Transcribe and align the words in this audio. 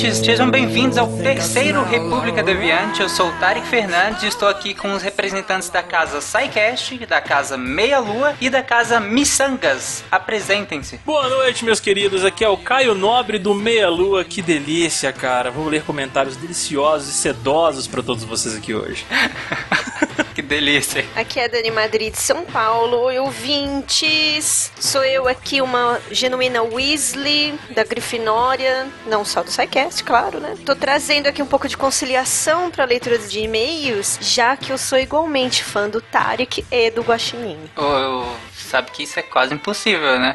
ouvintes, 0.00 0.18
sejam 0.24 0.50
bem-vindos 0.50 0.96
ao 0.96 1.06
terceiro 1.18 1.84
República 1.84 2.42
Deviante. 2.42 3.02
Eu 3.02 3.08
sou 3.08 3.28
o 3.28 3.32
Tarek 3.32 3.66
Fernandes 3.66 4.22
e 4.22 4.28
estou 4.28 4.48
aqui 4.48 4.72
com 4.72 4.94
os 4.94 5.02
representantes 5.02 5.68
da 5.68 5.82
casa 5.82 6.22
SciCast, 6.22 6.96
da 7.06 7.20
casa 7.20 7.58
Meia 7.58 7.98
Lua 7.98 8.34
e 8.40 8.48
da 8.48 8.62
casa 8.62 8.98
Missangas. 8.98 10.02
Apresentem-se. 10.10 10.98
Boa 11.04 11.28
noite, 11.28 11.66
meus 11.66 11.80
queridos. 11.80 12.24
Aqui 12.24 12.42
é 12.42 12.48
o 12.48 12.56
Caio 12.56 12.94
Nobre 12.94 13.38
do 13.38 13.54
Meia 13.54 13.90
Lua. 13.90 14.24
Que 14.24 14.40
delícia, 14.40 15.12
cara. 15.12 15.50
Vou 15.50 15.68
ler 15.68 15.82
comentários 15.82 16.36
deliciosos 16.36 17.08
e 17.10 17.12
sedosos 17.12 17.86
para 17.86 18.02
todos 18.02 18.24
vocês 18.24 18.56
aqui 18.56 18.74
hoje. 18.74 19.04
que 20.40 20.42
delícia. 20.42 21.04
Aqui 21.14 21.38
é 21.38 21.44
a 21.44 21.48
Dani 21.48 21.70
Madrid 21.70 22.12
de 22.12 22.18
São 22.18 22.46
Paulo. 22.46 22.98
Oi, 23.02 23.18
ouvintes. 23.18 24.72
Sou 24.80 25.04
eu 25.04 25.28
aqui, 25.28 25.60
uma 25.60 26.00
genuína 26.10 26.62
Weasley 26.62 27.58
da 27.74 27.84
Grifinória. 27.84 28.88
Não 29.06 29.22
só 29.22 29.42
do 29.42 29.50
SciCast, 29.50 30.02
claro, 30.02 30.40
né? 30.40 30.56
Tô 30.64 30.74
trazendo 30.74 31.26
aqui 31.26 31.42
um 31.42 31.46
pouco 31.46 31.68
de 31.68 31.76
conciliação 31.76 32.70
pra 32.70 32.86
leitura 32.86 33.18
de 33.18 33.40
e-mails, 33.40 34.18
já 34.22 34.56
que 34.56 34.72
eu 34.72 34.78
sou 34.78 34.98
igualmente 34.98 35.62
fã 35.62 35.90
do 35.90 36.00
Tarek 36.00 36.64
e 36.70 36.90
do 36.90 37.02
Guaxinim. 37.02 37.58
Ô, 37.76 38.24
sabe 38.54 38.90
que 38.92 39.02
isso 39.02 39.18
é 39.18 39.22
quase 39.22 39.52
impossível, 39.52 40.18
né? 40.18 40.34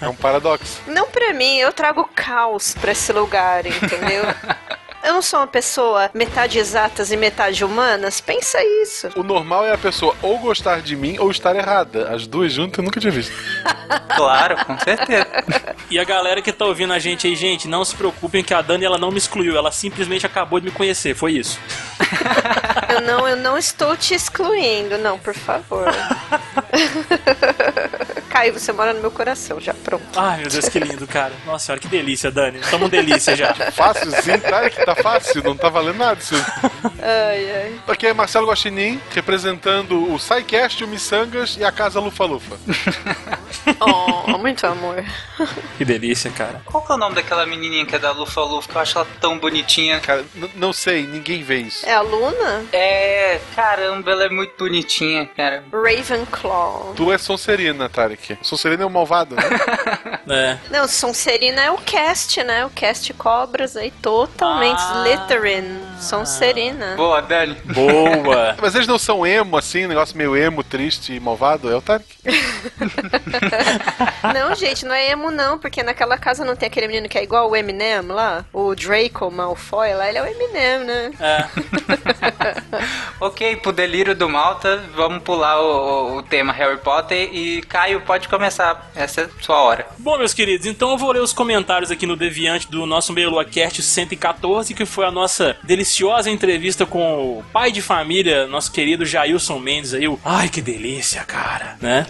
É 0.00 0.08
um 0.08 0.14
paradoxo. 0.16 0.80
Não 0.86 1.08
pra 1.08 1.34
mim, 1.34 1.58
eu 1.58 1.72
trago 1.72 2.08
caos 2.14 2.74
pra 2.80 2.92
esse 2.92 3.12
lugar, 3.12 3.66
entendeu? 3.66 4.24
Eu 5.06 5.12
não 5.12 5.22
sou 5.22 5.38
uma 5.38 5.46
pessoa 5.46 6.10
metade 6.12 6.58
exatas 6.58 7.12
e 7.12 7.16
metade 7.16 7.64
humanas. 7.64 8.20
Pensa 8.20 8.58
isso. 8.82 9.08
O 9.14 9.22
normal 9.22 9.64
é 9.64 9.72
a 9.72 9.78
pessoa 9.78 10.16
ou 10.20 10.36
gostar 10.40 10.82
de 10.82 10.96
mim 10.96 11.16
ou 11.20 11.30
estar 11.30 11.54
errada. 11.54 12.12
As 12.12 12.26
duas 12.26 12.52
juntas 12.52 12.78
eu 12.78 12.84
nunca 12.84 12.98
tinha 12.98 13.12
visto. 13.12 13.32
Claro, 14.16 14.64
com 14.64 14.76
certeza. 14.78 15.26
E 15.88 16.00
a 16.00 16.04
galera 16.04 16.42
que 16.42 16.50
tá 16.50 16.64
ouvindo 16.64 16.92
a 16.92 16.98
gente 16.98 17.28
aí, 17.28 17.36
gente, 17.36 17.68
não 17.68 17.84
se 17.84 17.94
preocupem 17.94 18.42
que 18.42 18.52
a 18.52 18.60
Dani 18.60 18.84
ela 18.84 18.98
não 18.98 19.12
me 19.12 19.18
excluiu, 19.18 19.56
ela 19.56 19.70
simplesmente 19.70 20.26
acabou 20.26 20.58
de 20.58 20.66
me 20.66 20.72
conhecer, 20.72 21.14
foi 21.14 21.34
isso. 21.34 21.60
Eu 22.88 23.00
não, 23.02 23.28
eu 23.28 23.36
não 23.36 23.58
estou 23.58 23.96
te 23.96 24.14
excluindo, 24.14 24.96
não, 24.96 25.18
por 25.18 25.34
favor. 25.34 25.86
Caio, 28.36 28.52
você 28.52 28.70
mora 28.70 28.92
no 28.92 29.00
meu 29.00 29.10
coração, 29.10 29.58
já 29.58 29.72
pronto. 29.72 30.04
Ai, 30.14 30.40
meu 30.42 30.50
Deus, 30.50 30.68
que 30.68 30.78
lindo, 30.78 31.06
cara. 31.06 31.32
Nossa 31.46 31.64
senhora, 31.64 31.80
que 31.80 31.88
delícia, 31.88 32.30
Dani. 32.30 32.58
Estamos 32.58 32.90
delícia 32.90 33.34
já. 33.34 33.54
Fácil 33.72 34.10
sim, 34.10 34.38
tá? 34.38 34.68
Que 34.68 34.84
tá 34.84 34.94
fácil, 34.94 35.42
não 35.42 35.56
tá 35.56 35.70
valendo 35.70 35.96
nada 35.96 36.20
isso. 36.20 36.34
Ai, 37.00 37.50
ai. 37.50 37.80
Aqui 37.88 38.06
é 38.06 38.12
Marcelo 38.12 38.46
Guaxinim, 38.46 39.00
representando 39.14 40.12
o 40.12 40.18
SciCast, 40.18 40.84
o 40.84 40.88
Missangas 40.88 41.56
e 41.56 41.64
a 41.64 41.72
Casa 41.72 41.98
Lufa 41.98 42.26
Lufa. 42.26 42.56
Oh, 43.80 44.38
muito 44.38 44.64
amor. 44.66 45.04
Que 45.76 45.84
delícia, 45.84 46.30
cara. 46.30 46.62
Qual 46.64 46.84
que 46.84 46.92
é 46.92 46.94
o 46.94 46.98
nome 46.98 47.16
daquela 47.16 47.44
menininha 47.46 47.84
que 47.84 47.96
é 47.96 47.98
da 47.98 48.12
Lufa 48.12 48.40
Lufa, 48.42 48.68
que 48.68 48.76
eu 48.76 48.80
acho 48.80 48.98
ela 48.98 49.06
tão 49.20 49.38
bonitinha? 49.38 49.98
Cara, 50.00 50.24
não 50.54 50.72
sei, 50.72 51.04
ninguém 51.06 51.42
vê 51.42 51.58
isso. 51.58 51.84
É 51.84 51.94
a 51.94 52.00
Luna? 52.00 52.64
É, 52.72 53.40
caramba, 53.54 54.10
ela 54.12 54.24
é 54.24 54.28
muito 54.28 54.54
bonitinha, 54.56 55.26
cara. 55.26 55.64
Ravenclaw. 55.72 56.92
Tu 56.96 57.12
é 57.12 57.18
Sonserina, 57.18 57.88
Tarek. 57.88 58.25
Sonserina 58.42 58.82
é 58.82 58.86
o 58.86 58.90
malvado, 58.90 59.34
né? 59.34 59.42
É. 60.28 60.58
Não, 60.70 60.88
Sonserina 60.88 61.62
é 61.62 61.70
o 61.70 61.78
cast, 61.78 62.42
né? 62.42 62.66
O 62.66 62.70
cast 62.70 63.14
Cobras 63.14 63.76
aí, 63.76 63.92
totalmente. 64.02 64.80
Ah. 64.80 65.04
Slytherin. 65.06 65.85
Sonserina. 66.00 66.94
Boa, 66.96 67.20
Dani. 67.20 67.56
Boa. 67.64 68.56
Mas 68.60 68.74
eles 68.74 68.86
não 68.86 68.98
são 68.98 69.26
emo, 69.26 69.56
assim, 69.56 69.86
um 69.86 69.88
negócio 69.88 70.16
meio 70.16 70.36
emo, 70.36 70.62
triste 70.62 71.14
e 71.14 71.20
malvado? 71.20 71.70
É 71.70 71.76
o 71.76 71.80
Tarek? 71.80 72.06
Não, 74.34 74.54
gente, 74.54 74.84
não 74.84 74.94
é 74.94 75.10
emo 75.10 75.30
não, 75.30 75.58
porque 75.58 75.82
naquela 75.82 76.18
casa 76.18 76.44
não 76.44 76.56
tem 76.56 76.66
aquele 76.66 76.88
menino 76.88 77.08
que 77.08 77.16
é 77.16 77.22
igual 77.22 77.48
o 77.48 77.54
Eminem 77.54 78.00
lá? 78.02 78.44
O 78.52 78.74
Draco 78.74 79.30
Malfoy 79.30 79.94
lá, 79.94 80.08
ele 80.08 80.18
é 80.18 80.22
o 80.22 80.26
Eminem, 80.26 80.84
né? 80.84 81.12
É. 81.20 81.46
ok, 83.20 83.56
pro 83.56 83.72
delírio 83.72 84.16
do 84.16 84.28
Malta, 84.28 84.82
vamos 84.96 85.22
pular 85.22 85.60
o, 85.60 86.16
o 86.16 86.22
tema 86.22 86.52
Harry 86.52 86.78
Potter 86.78 87.30
e 87.32 87.62
Caio, 87.62 88.00
pode 88.00 88.28
começar. 88.28 88.90
Essa 88.96 89.22
é 89.22 89.28
sua 89.40 89.60
hora. 89.60 89.86
Bom, 89.98 90.18
meus 90.18 90.34
queridos, 90.34 90.66
então 90.66 90.90
eu 90.90 90.98
vou 90.98 91.12
ler 91.12 91.20
os 91.20 91.32
comentários 91.32 91.90
aqui 91.90 92.06
no 92.06 92.16
Deviante 92.16 92.68
do 92.68 92.84
nosso 92.84 93.12
Meio 93.12 93.30
Lua 93.30 93.44
Cast 93.44 93.80
114, 93.80 94.74
que 94.74 94.84
foi 94.84 95.06
a 95.06 95.10
nossa 95.10 95.56
deliciosa 95.62 95.85
entrevista 96.30 96.84
com 96.84 97.38
o 97.38 97.44
pai 97.52 97.70
de 97.70 97.80
família, 97.82 98.46
nosso 98.46 98.70
querido 98.72 99.04
Jailson 99.04 99.58
Mendes 99.58 99.94
aí. 99.94 100.08
O... 100.08 100.18
Ai, 100.24 100.48
que 100.48 100.60
delícia, 100.60 101.24
cara, 101.24 101.76
né? 101.80 102.06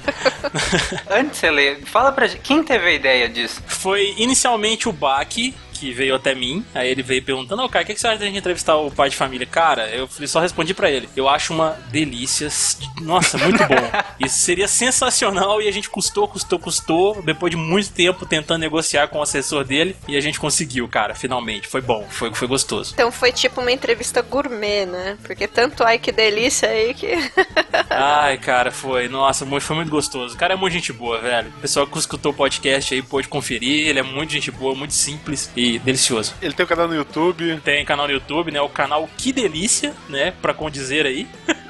Antes 1.11 1.33
de 1.33 1.37
você 1.37 1.51
ler, 1.51 1.85
fala 1.85 2.13
pra 2.13 2.27
gente, 2.27 2.41
quem 2.41 2.63
teve 2.63 2.87
a 2.87 2.93
ideia 2.93 3.29
disso? 3.29 3.63
Foi 3.67 4.15
inicialmente 4.19 4.89
o 4.89 4.93
Baki, 4.93 5.55
que 5.79 5.93
veio 5.93 6.15
até 6.15 6.35
mim. 6.35 6.65
Aí 6.75 6.91
ele 6.91 7.03
veio 7.03 7.23
perguntando: 7.23 7.63
Ô, 7.63 7.69
cara, 7.69 7.83
o 7.85 7.87
que, 7.87 7.95
que 7.95 8.01
você 8.01 8.09
acha 8.09 8.19
da 8.19 8.27
gente 8.27 8.39
entrevistar 8.39 8.77
o 8.77 8.91
pai 8.91 9.11
de 9.11 9.17
família? 9.17 9.47
Cara, 9.47 9.89
eu 9.91 10.07
falei- 10.07 10.27
só 10.29 10.41
respondi 10.41 10.75
pra 10.75 10.91
ele: 10.91 11.09
Eu 11.17 11.29
acho 11.29 11.53
uma 11.53 11.77
delícia. 11.91 12.49
Nossa, 13.01 13.39
muito 13.39 13.59
bom. 13.59 13.77
Isso 14.25 14.39
seria 14.39 14.69
sensacional 14.69 15.61
e 15.61 15.69
a 15.69 15.71
gente 15.71 15.89
custou, 15.91 16.27
custou, 16.29 16.59
custou. 16.59 17.23
Depois 17.23 17.51
de 17.51 17.57
muito 17.57 17.91
tempo 17.93 18.27
tentando 18.27 18.61
negociar 18.61 19.09
com 19.09 19.19
o 19.19 19.23
assessor 19.23 19.65
dele 19.65 19.95
e 20.09 20.17
a 20.17 20.21
gente 20.21 20.39
conseguiu, 20.41 20.89
cara, 20.89 21.15
finalmente. 21.15 21.69
Foi 21.69 21.81
bom, 21.81 22.07
foi, 22.09 22.33
foi 22.35 22.49
gostoso. 22.49 22.93
Então 22.95 23.11
foi 23.13 23.33
tipo 23.33 23.61
uma 23.61 23.73
entrevista 23.73 24.23
gourmet, 24.23 24.87
né? 24.87 25.17
Porque 25.25 25.47
tanto 25.47 25.83
ai 25.85 25.99
que 25.99 26.11
delícia 26.13 26.69
aí 26.69 26.95
que. 26.95 27.07
Ai, 27.91 28.37
cara, 28.39 28.71
foi. 28.71 29.09
Nossa, 29.09 29.47
foi 29.61 29.77
muito 29.77 29.91
gostoso. 29.91 30.35
O 30.35 30.39
cara 30.39 30.55
é 30.55 30.57
muito 30.57 30.73
gente 30.73 30.93
boa, 30.93 31.19
velho. 31.21 31.49
O 31.57 31.61
pessoal 31.61 31.87
que 31.87 31.97
escutou 31.99 32.33
o 32.33 32.35
podcast 32.35 32.95
aí 32.95 33.03
pôde 33.03 33.29
conferir. 33.29 33.87
Ele 33.89 33.99
é 33.99 34.03
muito 34.03 34.33
gente 34.33 34.51
boa, 34.51 34.75
muito 34.75 34.93
simples 34.95 35.51
e 35.57 35.66
delicioso. 35.79 36.35
Ele 36.41 36.53
tem 36.53 36.65
um 36.65 36.69
canal 36.69 36.89
no 36.89 36.95
YouTube, 36.95 37.61
Tem 37.65 37.85
canal 37.85 38.07
no 38.07 38.13
YouTube, 38.13 38.51
né? 38.51 38.61
O 38.61 38.69
canal 38.69 39.09
Que 39.17 39.33
Delícia, 39.33 39.95
né? 40.09 40.33
Pra 40.43 40.55
condizer 40.55 41.07
aí. 41.07 41.27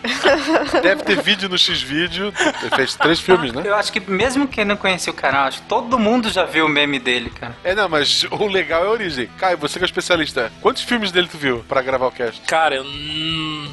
deve 0.82 1.02
ter 1.02 1.20
vídeo 1.22 1.48
no 1.48 1.58
X-Vídeo. 1.58 2.32
Ele 2.62 2.76
fez 2.76 2.94
três 2.94 3.20
filmes, 3.20 3.52
né? 3.52 3.62
Eu 3.64 3.74
acho 3.74 3.92
que 3.92 4.00
mesmo 4.00 4.46
quem 4.46 4.64
não 4.64 4.76
conhecia 4.76 5.12
o 5.12 5.16
canal, 5.16 5.46
acho 5.46 5.62
que 5.62 5.68
todo 5.68 5.98
mundo 5.98 6.30
já 6.30 6.44
viu 6.44 6.66
o 6.66 6.68
meme 6.68 6.98
dele, 6.98 7.30
cara. 7.30 7.56
É, 7.64 7.74
não, 7.74 7.88
mas 7.88 8.24
o 8.30 8.46
legal 8.46 8.84
é 8.84 8.86
a 8.86 8.90
origem. 8.90 9.28
Caio, 9.38 9.58
você 9.58 9.78
que 9.78 9.84
é 9.84 9.86
especialista, 9.86 10.52
quantos 10.60 10.82
filmes 10.82 11.10
dele 11.10 11.28
tu 11.30 11.38
viu 11.38 11.64
pra 11.68 11.82
gravar 11.82 12.06
o 12.06 12.12
cast? 12.12 12.40
Cara, 12.42 12.76
eu 12.76 12.84
hum, 12.84 13.68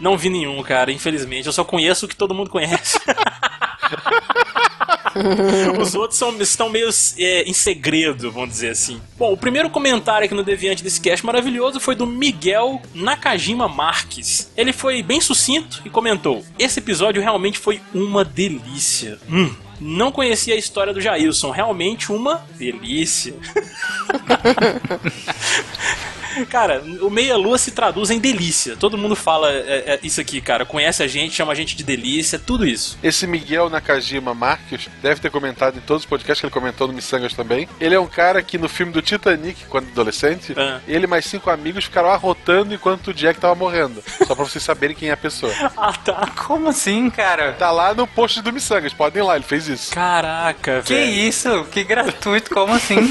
não 0.00 0.16
vi 0.16 0.30
nenhum, 0.30 0.62
cara, 0.62 0.90
infelizmente. 0.90 1.46
Eu 1.46 1.52
só 1.52 1.64
conheço 1.64 2.06
o 2.06 2.08
que 2.08 2.16
todo 2.16 2.34
mundo 2.34 2.50
conhece. 2.50 2.98
Os 5.80 5.94
outros 5.94 6.18
são, 6.18 6.36
estão 6.40 6.68
meio 6.68 6.88
é, 7.18 7.42
em 7.42 7.52
segredo, 7.52 8.30
vamos 8.30 8.50
dizer 8.50 8.70
assim. 8.70 9.00
Bom, 9.18 9.32
o 9.32 9.36
primeiro 9.36 9.70
comentário 9.70 10.24
aqui 10.24 10.34
no 10.34 10.42
Deviante 10.42 10.82
desse 10.82 11.00
cast 11.00 11.24
maravilhoso 11.24 11.80
foi 11.80 11.94
do 11.94 12.06
Miguel 12.06 12.80
Nakajima 12.94 13.68
Marques. 13.68 14.50
Ele 14.56 14.72
foi 14.72 15.02
bem 15.02 15.20
sucinto 15.20 15.82
e 15.84 15.90
comentou: 15.90 16.44
Esse 16.58 16.80
episódio 16.80 17.22
realmente 17.22 17.58
foi 17.58 17.80
uma 17.94 18.24
delícia. 18.24 19.18
Hum. 19.30 19.50
Não 19.80 20.12
conhecia 20.12 20.54
a 20.54 20.58
história 20.58 20.92
do 20.92 21.00
Jailson, 21.00 21.50
realmente 21.50 22.12
uma 22.12 22.44
delícia. 22.58 23.34
Cara, 26.48 26.82
o 27.00 27.10
Meia 27.10 27.36
Lua 27.36 27.58
se 27.58 27.70
traduz 27.70 28.10
em 28.10 28.18
delícia. 28.18 28.76
Todo 28.76 28.96
mundo 28.98 29.14
fala 29.16 29.50
é, 29.50 29.84
é, 29.94 30.00
isso 30.02 30.20
aqui, 30.20 30.40
cara. 30.40 30.64
Conhece 30.64 31.02
a 31.02 31.06
gente, 31.06 31.34
chama 31.34 31.52
a 31.52 31.54
gente 31.54 31.76
de 31.76 31.82
delícia, 31.84 32.38
tudo 32.38 32.66
isso. 32.66 32.98
Esse 33.02 33.26
Miguel 33.26 33.68
Nakajima 33.70 34.34
Marques 34.34 34.88
deve 35.02 35.20
ter 35.20 35.30
comentado 35.30 35.76
em 35.76 35.80
todos 35.80 36.02
os 36.04 36.08
podcasts 36.08 36.40
que 36.40 36.46
ele 36.46 36.52
comentou 36.52 36.86
no 36.86 36.92
Missangas 36.92 37.34
também. 37.34 37.68
Ele 37.80 37.94
é 37.94 38.00
um 38.00 38.06
cara 38.06 38.42
que 38.42 38.58
no 38.58 38.68
filme 38.68 38.92
do 38.92 39.02
Titanic, 39.02 39.64
quando 39.66 39.88
adolescente, 39.88 40.54
Ah. 40.56 40.80
ele 40.86 41.04
e 41.04 41.08
mais 41.08 41.24
cinco 41.26 41.50
amigos 41.50 41.84
ficaram 41.84 42.10
arrotando 42.10 42.74
enquanto 42.74 43.08
o 43.08 43.14
Jack 43.14 43.40
tava 43.40 43.54
morrendo. 43.54 44.02
Só 44.26 44.34
pra 44.34 44.44
vocês 44.44 44.62
saberem 44.62 44.96
quem 44.96 45.08
é 45.08 45.12
a 45.12 45.16
pessoa. 45.16 45.52
Ah, 45.76 45.92
tá. 45.94 46.26
Como 46.46 46.68
assim, 46.68 47.08
cara? 47.10 47.52
Tá 47.54 47.70
lá 47.70 47.94
no 47.94 48.06
post 48.06 48.42
do 48.42 48.52
Missangas, 48.52 48.92
podem 48.92 49.22
ir 49.22 49.26
lá, 49.26 49.36
ele 49.36 49.44
fez 49.44 49.66
isso. 49.66 49.92
Caraca, 49.92 50.82
Que 50.84 50.94
velho. 50.94 51.10
isso? 51.10 51.64
Que 51.70 51.82
gratuito, 51.84 52.50
como 52.50 52.74
assim? 52.74 52.96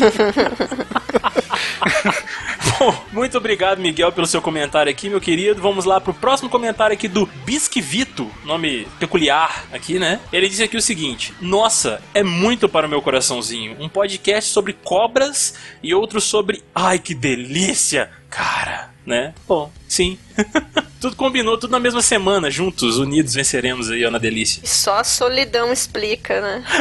Muito 3.12 3.38
obrigado, 3.38 3.80
Miguel, 3.80 4.12
pelo 4.12 4.28
seu 4.28 4.42
comentário 4.42 4.92
aqui, 4.92 5.10
meu 5.10 5.22
querido. 5.22 5.62
Vamos 5.62 5.86
lá 5.86 6.00
pro 6.00 6.14
próximo 6.14 6.50
comentário 6.50 6.94
aqui 6.94 7.08
do 7.08 7.26
Bisquivito, 7.46 8.30
nome 8.46 8.88
peculiar 9.00 9.66
aqui, 9.72 10.00
né? 10.00 10.20
Ele 10.32 10.48
disse 10.48 10.64
aqui 10.64 10.78
o 10.78 10.82
seguinte: 10.82 11.34
Nossa, 11.42 12.02
é 12.14 12.24
muito 12.24 12.70
para 12.70 12.88
o 12.88 12.90
meu 12.90 13.02
coraçãozinho. 13.02 13.76
Um 13.80 13.90
podcast 13.90 14.52
sobre 14.52 14.74
cobras 14.74 15.56
e 15.84 15.94
outro 15.94 16.22
sobre. 16.22 16.64
Ai, 16.74 17.00
que 17.00 17.14
delícia! 17.14 18.10
Cara, 18.30 18.92
né? 19.10 19.34
Bom, 19.48 19.72
sim. 19.88 20.20
tudo 21.02 21.16
combinou, 21.16 21.58
tudo 21.58 21.72
na 21.72 21.80
mesma 21.80 22.02
semana, 22.02 22.52
juntos, 22.52 23.00
unidos, 23.00 23.34
venceremos 23.34 23.90
aí, 23.90 24.06
ó, 24.06 24.12
na 24.12 24.20
delícia. 24.20 24.62
Só 24.64 25.00
a 25.00 25.04
solidão 25.04 25.74
explica, 25.74 26.40
né? 26.40 26.64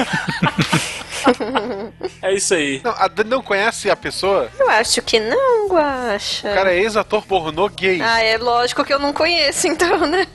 É 2.23 2.33
isso 2.33 2.55
aí. 2.55 2.81
Não, 2.83 2.93
a 2.93 3.09
Dani 3.09 3.31
não 3.31 3.43
conhece 3.43 3.91
a 3.91 3.97
pessoa? 3.97 4.49
Eu 4.57 4.71
acho 4.71 5.03
que 5.03 5.19
não, 5.19 5.69
Guaxa. 5.69 6.49
O 6.49 6.55
cara 6.55 6.73
é 6.73 6.79
ex-ator 6.79 7.27
pornô 7.27 7.69
gay. 7.69 8.01
Ah, 8.01 8.23
é 8.23 8.39
lógico 8.39 8.85
que 8.85 8.95
eu 8.95 9.01
não 9.01 9.13
conheço, 9.13 9.67
então, 9.67 9.99
né? 10.07 10.25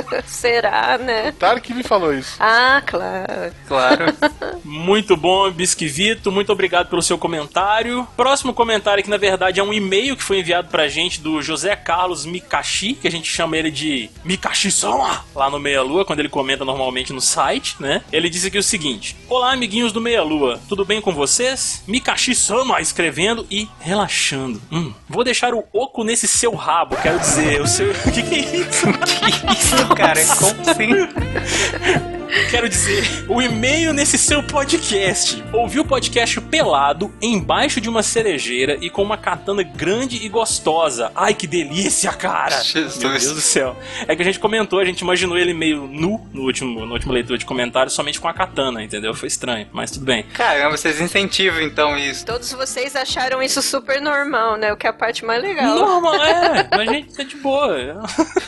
Será, 0.26 0.98
né? 0.98 1.34
Claro 1.38 1.60
que 1.60 1.74
me 1.74 1.82
falou 1.82 2.14
isso. 2.14 2.36
Ah, 2.40 2.82
claro. 2.84 3.52
Claro. 3.66 4.04
Muito 4.64 5.16
bom, 5.16 5.50
Bisquivito. 5.50 6.32
Muito 6.32 6.52
obrigado 6.52 6.88
pelo 6.88 7.02
seu 7.02 7.18
comentário. 7.18 8.06
Próximo 8.16 8.54
comentário 8.54 9.02
que 9.02 9.10
na 9.10 9.16
verdade 9.16 9.60
é 9.60 9.62
um 9.62 9.72
e-mail 9.72 10.16
que 10.16 10.22
foi 10.22 10.38
enviado 10.40 10.68
pra 10.68 10.88
gente 10.88 11.20
do 11.20 11.42
José 11.42 11.74
Carlos 11.76 12.24
Mikashi, 12.24 12.94
que 12.94 13.08
a 13.08 13.10
gente 13.10 13.30
chama 13.30 13.56
ele 13.56 13.70
de 13.70 14.10
Mikashi 14.24 14.70
Sama, 14.70 15.24
lá 15.34 15.50
no 15.50 15.58
Meia 15.58 15.82
Lua, 15.82 16.04
quando 16.04 16.20
ele 16.20 16.28
comenta 16.28 16.64
normalmente 16.64 17.12
no 17.12 17.20
site, 17.20 17.76
né? 17.80 18.02
Ele 18.12 18.28
diz 18.28 18.44
aqui 18.44 18.58
o 18.58 18.62
seguinte: 18.62 19.16
Olá, 19.28 19.52
amiguinhos 19.52 19.92
do 19.92 20.00
Meia 20.00 20.22
Lua, 20.22 20.60
tudo 20.68 20.84
bem 20.84 21.00
com 21.00 21.12
vocês? 21.12 21.82
Mikashi 21.86 22.34
Sama 22.34 22.80
escrevendo 22.80 23.46
e 23.50 23.68
relaxando. 23.80 24.60
Hum, 24.70 24.92
vou 25.08 25.24
deixar 25.24 25.54
o 25.54 25.64
oco 25.72 26.04
nesse 26.04 26.26
seu 26.26 26.54
rabo, 26.54 26.96
quero 26.96 27.18
dizer, 27.18 27.60
o 27.60 27.66
seu. 27.66 27.90
O 27.90 27.94
que, 28.12 28.22
que 28.22 28.34
é 28.34 28.56
isso? 28.56 28.86
que 28.86 29.52
isso, 29.52 29.81
cara? 29.94 30.20
Como 30.38 30.62
assim? 30.70 32.11
Quero 32.50 32.66
dizer, 32.66 33.26
o 33.28 33.42
e-mail 33.42 33.92
nesse 33.92 34.16
seu 34.16 34.42
podcast. 34.42 35.44
Ouvi 35.52 35.78
o 35.80 35.84
podcast 35.84 36.40
pelado, 36.40 37.12
embaixo 37.20 37.78
de 37.78 37.90
uma 37.90 38.02
cerejeira 38.02 38.78
e 38.80 38.88
com 38.88 39.02
uma 39.02 39.18
katana 39.18 39.62
grande 39.62 40.16
e 40.16 40.30
gostosa. 40.30 41.12
Ai, 41.14 41.34
que 41.34 41.46
delícia, 41.46 42.10
cara! 42.10 42.62
Jesus. 42.62 42.96
Meu 42.96 43.10
Deus 43.10 43.34
do 43.34 43.40
céu. 43.40 43.76
É 44.08 44.16
que 44.16 44.22
a 44.22 44.24
gente 44.24 44.38
comentou, 44.38 44.78
a 44.78 44.84
gente 44.84 45.00
imaginou 45.00 45.36
ele 45.36 45.52
meio 45.52 45.86
nu 45.86 46.26
no 46.32 46.42
último, 46.42 46.86
no 46.86 46.94
último 46.94 47.12
leitura 47.12 47.36
de 47.36 47.44
comentários, 47.44 47.92
somente 47.92 48.18
com 48.18 48.28
a 48.28 48.32
katana, 48.32 48.82
entendeu? 48.82 49.12
Foi 49.12 49.28
estranho, 49.28 49.68
mas 49.70 49.90
tudo 49.90 50.06
bem. 50.06 50.22
Caramba, 50.32 50.74
vocês 50.74 51.02
incentivam 51.02 51.60
então 51.60 51.98
isso. 51.98 52.24
Todos 52.24 52.50
vocês 52.52 52.96
acharam 52.96 53.42
isso 53.42 53.60
super 53.60 54.00
normal, 54.00 54.56
né? 54.56 54.72
O 54.72 54.76
que 54.78 54.86
é 54.86 54.90
a 54.90 54.94
parte 54.94 55.22
mais 55.22 55.42
legal. 55.42 55.78
Normal, 55.78 56.14
é. 56.24 56.68
A 56.72 56.84
gente 56.86 57.14
tá 57.14 57.22
de 57.22 57.36
boa. 57.36 58.02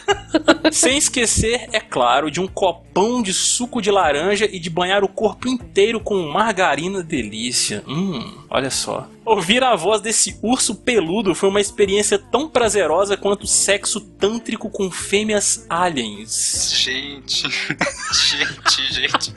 Sem 0.72 0.96
esquecer, 0.96 1.68
é 1.70 1.80
claro, 1.80 2.30
de 2.30 2.40
um 2.40 2.48
copão 2.48 3.22
de 3.22 3.32
suco 3.32 3.73
de 3.80 3.90
laranja 3.90 4.48
e 4.50 4.58
de 4.58 4.70
banhar 4.70 5.04
o 5.04 5.08
corpo 5.08 5.48
inteiro 5.48 6.00
com 6.00 6.20
margarina 6.22 7.02
delícia. 7.02 7.82
Hum, 7.86 8.38
olha 8.50 8.70
só. 8.70 9.08
Ouvir 9.24 9.64
a 9.64 9.74
voz 9.74 10.02
desse 10.02 10.38
urso 10.42 10.74
peludo 10.74 11.34
foi 11.34 11.48
uma 11.48 11.60
experiência 11.60 12.18
tão 12.18 12.46
prazerosa 12.46 13.16
quanto 13.16 13.46
sexo 13.46 14.00
tântrico 14.00 14.68
com 14.68 14.90
fêmeas 14.90 15.64
aliens. 15.68 16.72
Gente, 16.74 17.48
gente, 18.12 18.92
gente. 18.92 19.34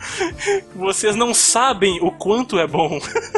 Vocês 0.76 1.16
não 1.16 1.34
sabem 1.34 2.00
o 2.02 2.12
quanto 2.12 2.60
é 2.60 2.68
bom. 2.68 3.00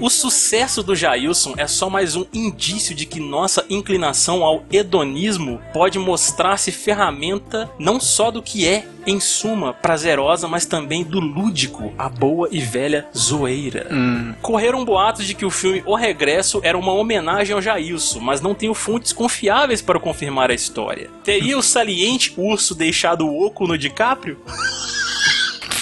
O 0.00 0.08
sucesso 0.08 0.82
do 0.82 0.96
Jailson 0.96 1.52
é 1.58 1.66
só 1.66 1.90
mais 1.90 2.16
um 2.16 2.24
indício 2.32 2.94
de 2.94 3.04
que 3.04 3.20
nossa 3.20 3.66
inclinação 3.68 4.42
ao 4.42 4.64
hedonismo 4.72 5.60
pode 5.74 5.98
mostrar-se 5.98 6.72
ferramenta 6.72 7.70
não 7.78 8.00
só 8.00 8.30
do 8.30 8.42
que 8.42 8.66
é, 8.66 8.86
em 9.06 9.20
suma, 9.20 9.74
prazerosa, 9.74 10.48
mas 10.48 10.64
também 10.64 11.04
do 11.04 11.20
lúdico, 11.20 11.92
a 11.98 12.08
boa 12.08 12.48
e 12.50 12.60
velha 12.60 13.08
zoeira. 13.14 13.88
Hum. 13.92 14.34
Correram 14.40 14.86
boatos 14.86 15.26
de 15.26 15.34
que 15.34 15.44
o 15.44 15.50
filme 15.50 15.82
O 15.84 15.94
Regresso 15.94 16.62
era 16.64 16.78
uma 16.78 16.94
homenagem 16.94 17.54
ao 17.54 17.60
Jailson, 17.60 18.20
mas 18.20 18.40
não 18.40 18.54
tenho 18.54 18.72
fontes 18.72 19.12
confiáveis 19.12 19.82
para 19.82 20.00
confirmar 20.00 20.50
a 20.50 20.54
história. 20.54 21.10
Teria 21.22 21.58
o 21.58 21.62
saliente 21.62 22.32
urso 22.38 22.74
deixado 22.74 23.26
o 23.26 23.46
oco 23.46 23.66
no 23.66 23.76
DiCaprio? 23.76 24.38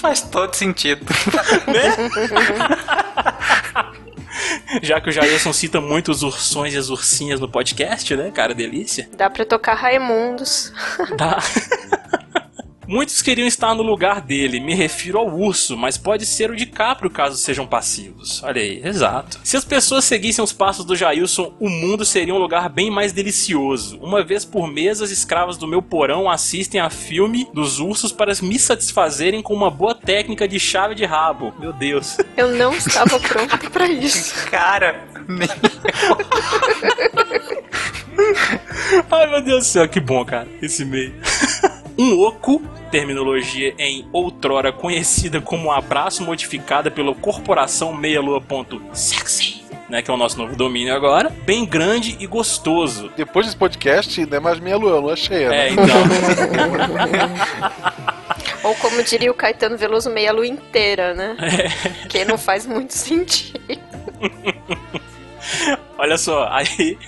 Faz 0.01 0.21
todo 0.23 0.55
sentido. 0.55 1.07
Já 4.83 5.01
que 5.01 5.09
o 5.09 5.13
Jailson 5.13 5.53
cita 5.53 5.81
muito 5.81 6.11
os 6.11 6.23
ursões 6.23 6.75
e 6.75 6.79
as 6.79 6.89
ursinhas 6.91 7.41
no 7.41 7.49
podcast, 7.49 8.15
né, 8.17 8.31
cara? 8.31 8.55
Delícia. 8.55 9.09
Dá 9.17 9.29
pra 9.31 9.45
tocar 9.45 9.75
Raimundos. 9.75 10.73
Tá. 11.17 11.39
Muitos 12.89 13.21
queriam 13.21 13.47
estar 13.47 13.75
no 13.75 13.83
lugar 13.83 14.23
dele, 14.23 14.61
me 14.61 14.75
refiro 14.75 15.19
ao 15.19 15.29
urso, 15.29 15.77
mas 15.77 15.99
pode 15.99 16.25
ser 16.25 16.51
o 16.51 16.57
DiCaprio 16.57 17.11
caso 17.11 17.37
sejam 17.37 17.67
passivos. 17.67 18.43
Olha 18.43 18.63
aí, 18.63 18.81
exato. 18.83 19.39
Se 19.45 19.59
as 19.59 19.65
pessoas 19.65 20.07
seguissem 20.07 20.43
os 20.43 20.55
passos 20.55 20.87
do 20.87 20.97
Jailson, 20.97 21.53
o 21.61 21.69
mundo 21.69 22.03
seria 22.03 22.35
um 22.35 22.39
lugar 22.39 22.71
bem 22.71 22.91
mais 22.91 23.13
delicioso. 23.13 23.99
Uma 23.99 24.25
vez 24.25 24.47
por 24.47 24.67
mês, 24.67 25.03
as 25.03 25.11
escravas 25.11 25.59
do 25.59 25.69
meu 25.69 25.83
porão 25.83 26.31
assistem 26.31 26.81
a 26.81 26.89
filme 26.89 27.47
dos 27.53 27.79
ursos 27.79 28.11
para 28.11 28.33
me 28.41 28.59
satisfazerem 28.59 29.43
com 29.43 29.53
uma 29.53 29.71
boa 29.71 29.95
técnica 29.95 30.49
de 30.49 30.59
chave 30.59 30.95
de 30.95 31.05
rabo. 31.05 31.53
Meu 31.59 31.75
Deus. 31.75 32.17
Eu 32.39 32.55
não 32.55 32.73
estava 32.73 33.21
pronta 33.21 33.59
pra 33.69 33.87
isso. 33.87 34.35
Cara, 34.49 35.05
nem... 35.29 35.47
Ai 39.11 39.27
meu 39.31 39.43
Deus 39.43 39.65
do 39.65 39.69
céu, 39.69 39.89
que 39.89 40.01
bom, 40.01 40.25
cara, 40.25 40.49
esse 40.63 40.85
meio. 40.85 41.15
Um 41.99 42.21
oco, 42.21 42.63
terminologia 42.91 43.75
em 43.79 44.07
outrora 44.13 44.73
conhecida 44.73 45.41
como 45.41 45.73
abraço 45.73 46.23
modificada 46.23 46.91
pela 46.91 47.15
corporação 47.15 47.93
meialua.sexy. 47.93 49.59
Né, 49.89 50.03
que 50.03 50.11
é 50.11 50.15
o 50.15 50.19
nosso 50.19 50.37
novo 50.37 50.55
domínio 50.55 50.95
agora, 50.95 51.31
bem 51.47 51.65
grande 51.65 52.15
e 52.21 52.27
gostoso. 52.27 53.11
Depois 53.17 53.47
desse 53.47 53.57
podcast, 53.57 54.27
não 54.27 54.37
é 54.37 54.41
mais 54.41 54.61
meia 54.61 54.77
lua, 54.77 55.01
lua 55.01 55.17
cheia, 55.17 55.47
É, 55.47 55.71
né? 55.71 55.71
então. 55.71 55.87
Ou 58.69 58.75
como 58.75 59.03
diria 59.03 59.31
o 59.31 59.35
Caetano 59.35 59.79
Veloso, 59.79 60.11
meia 60.11 60.31
lua 60.31 60.47
inteira, 60.47 61.15
né? 61.15 61.37
Que 62.11 62.23
não 62.27 62.37
faz 62.37 62.67
muito 62.67 62.93
sentido. 62.93 63.59
Olha 65.97 66.19
só, 66.19 66.47
aí, 66.51 66.99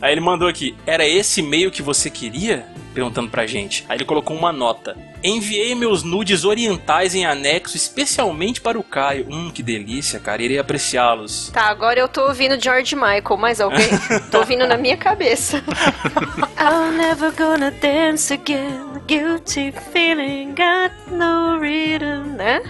aí 0.00 0.12
ele 0.12 0.20
mandou 0.20 0.48
aqui: 0.48 0.74
Era 0.86 1.06
esse 1.06 1.40
e-mail 1.40 1.70
que 1.70 1.82
você 1.82 2.10
queria? 2.10 2.66
Perguntando 2.94 3.30
pra 3.30 3.46
gente. 3.46 3.84
Aí 3.88 3.96
ele 3.96 4.04
colocou 4.04 4.36
uma 4.36 4.52
nota. 4.52 4.96
Enviei 5.22 5.74
meus 5.74 6.02
nudes 6.02 6.44
orientais 6.44 7.14
em 7.14 7.26
anexo 7.26 7.76
especialmente 7.76 8.60
para 8.60 8.78
o 8.78 8.82
Caio. 8.82 9.26
Hum, 9.28 9.50
que 9.50 9.62
delícia, 9.62 10.18
cara. 10.18 10.42
Irei 10.42 10.58
apreciá-los. 10.58 11.50
Tá, 11.52 11.66
agora 11.66 12.00
eu 12.00 12.08
tô 12.08 12.26
ouvindo 12.26 12.60
George 12.60 12.94
Michael, 12.94 13.36
mais 13.36 13.60
alguém? 13.60 13.88
tô 14.30 14.38
ouvindo 14.38 14.66
na 14.66 14.76
minha 14.76 14.96
cabeça. 14.96 15.62
I'm 16.58 16.96
never 16.96 17.32
gonna 17.32 17.70
dance 17.70 18.32
again. 18.32 18.88
Guilty 19.06 19.72
feeling, 19.92 20.54
got 20.54 20.92
no 21.10 21.58
rhythm, 21.58 22.36
né? 22.36 22.60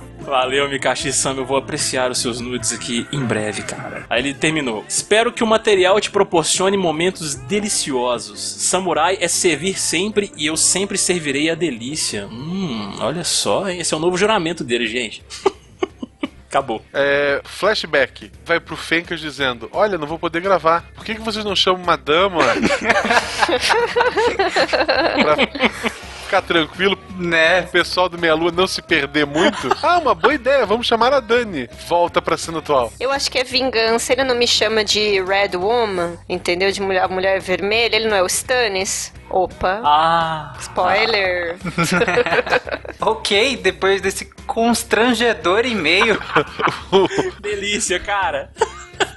Valeu, 0.26 0.68
Mikashi-sama. 0.68 1.40
Eu 1.40 1.46
vou 1.46 1.56
apreciar 1.56 2.10
os 2.10 2.18
seus 2.18 2.40
nudes 2.40 2.72
aqui 2.72 3.06
em 3.12 3.24
breve, 3.24 3.62
cara. 3.62 4.04
Aí 4.10 4.20
ele 4.20 4.34
terminou. 4.34 4.84
Espero 4.88 5.32
que 5.32 5.44
o 5.44 5.46
material 5.46 6.00
te 6.00 6.10
proporcione 6.10 6.76
momentos 6.76 7.36
deliciosos. 7.36 8.40
Samurai 8.40 9.16
é 9.20 9.28
servir 9.28 9.78
sempre 9.78 10.32
e 10.36 10.44
eu 10.44 10.56
sempre 10.56 10.98
servirei 10.98 11.48
a 11.48 11.54
delícia. 11.54 12.26
Hum, 12.26 12.96
olha 13.00 13.22
só, 13.22 13.68
hein? 13.68 13.78
Esse 13.78 13.94
é 13.94 13.96
o 13.96 14.00
novo 14.00 14.18
juramento 14.18 14.64
dele, 14.64 14.88
gente. 14.88 15.22
Acabou. 16.50 16.82
É, 16.92 17.40
flashback. 17.44 18.32
Vai 18.44 18.58
pro 18.58 18.76
Fencas 18.76 19.20
dizendo: 19.20 19.68
Olha, 19.72 19.96
não 19.96 20.06
vou 20.06 20.18
poder 20.18 20.40
gravar. 20.40 20.84
Por 20.94 21.04
que, 21.04 21.14
que 21.14 21.20
vocês 21.20 21.44
não 21.44 21.54
chamam 21.54 21.82
uma 21.82 21.96
dama? 21.96 22.40
pra 25.22 25.36
ficar 26.26 26.42
tranquilo, 26.42 26.98
né? 27.16 27.60
o 27.62 27.68
pessoal 27.68 28.08
do 28.08 28.18
Meia 28.18 28.34
Lua 28.34 28.50
não 28.52 28.66
se 28.66 28.82
perder 28.82 29.24
muito. 29.24 29.56
Ah, 29.86 29.98
uma 29.98 30.14
boa 30.14 30.34
ideia, 30.34 30.66
vamos 30.66 30.86
chamar 30.86 31.12
a 31.12 31.20
Dani. 31.20 31.68
Volta 31.86 32.20
pra 32.20 32.36
cena 32.36 32.58
atual. 32.58 32.92
Eu 32.98 33.12
acho 33.12 33.30
que 33.30 33.38
é 33.38 33.44
vingança. 33.44 34.12
Ele 34.12 34.24
não 34.24 34.34
me 34.34 34.46
chama 34.46 34.82
de 34.84 35.22
Red 35.22 35.56
Woman, 35.56 36.16
entendeu? 36.28 36.72
De 36.72 36.80
mulher, 36.82 37.08
mulher 37.08 37.40
vermelha. 37.40 37.94
Ele 37.94 38.08
não 38.08 38.16
é 38.16 38.22
o 38.22 38.26
Stannis. 38.26 39.12
Opa. 39.30 39.80
Ah. 39.84 40.54
Spoiler. 40.58 41.56
Ok, 42.98 43.58
depois 43.58 44.00
desse 44.00 44.24
constrangedor 44.46 45.64
e-mail. 45.66 46.18
Delícia, 47.40 48.00
cara. 48.00 48.50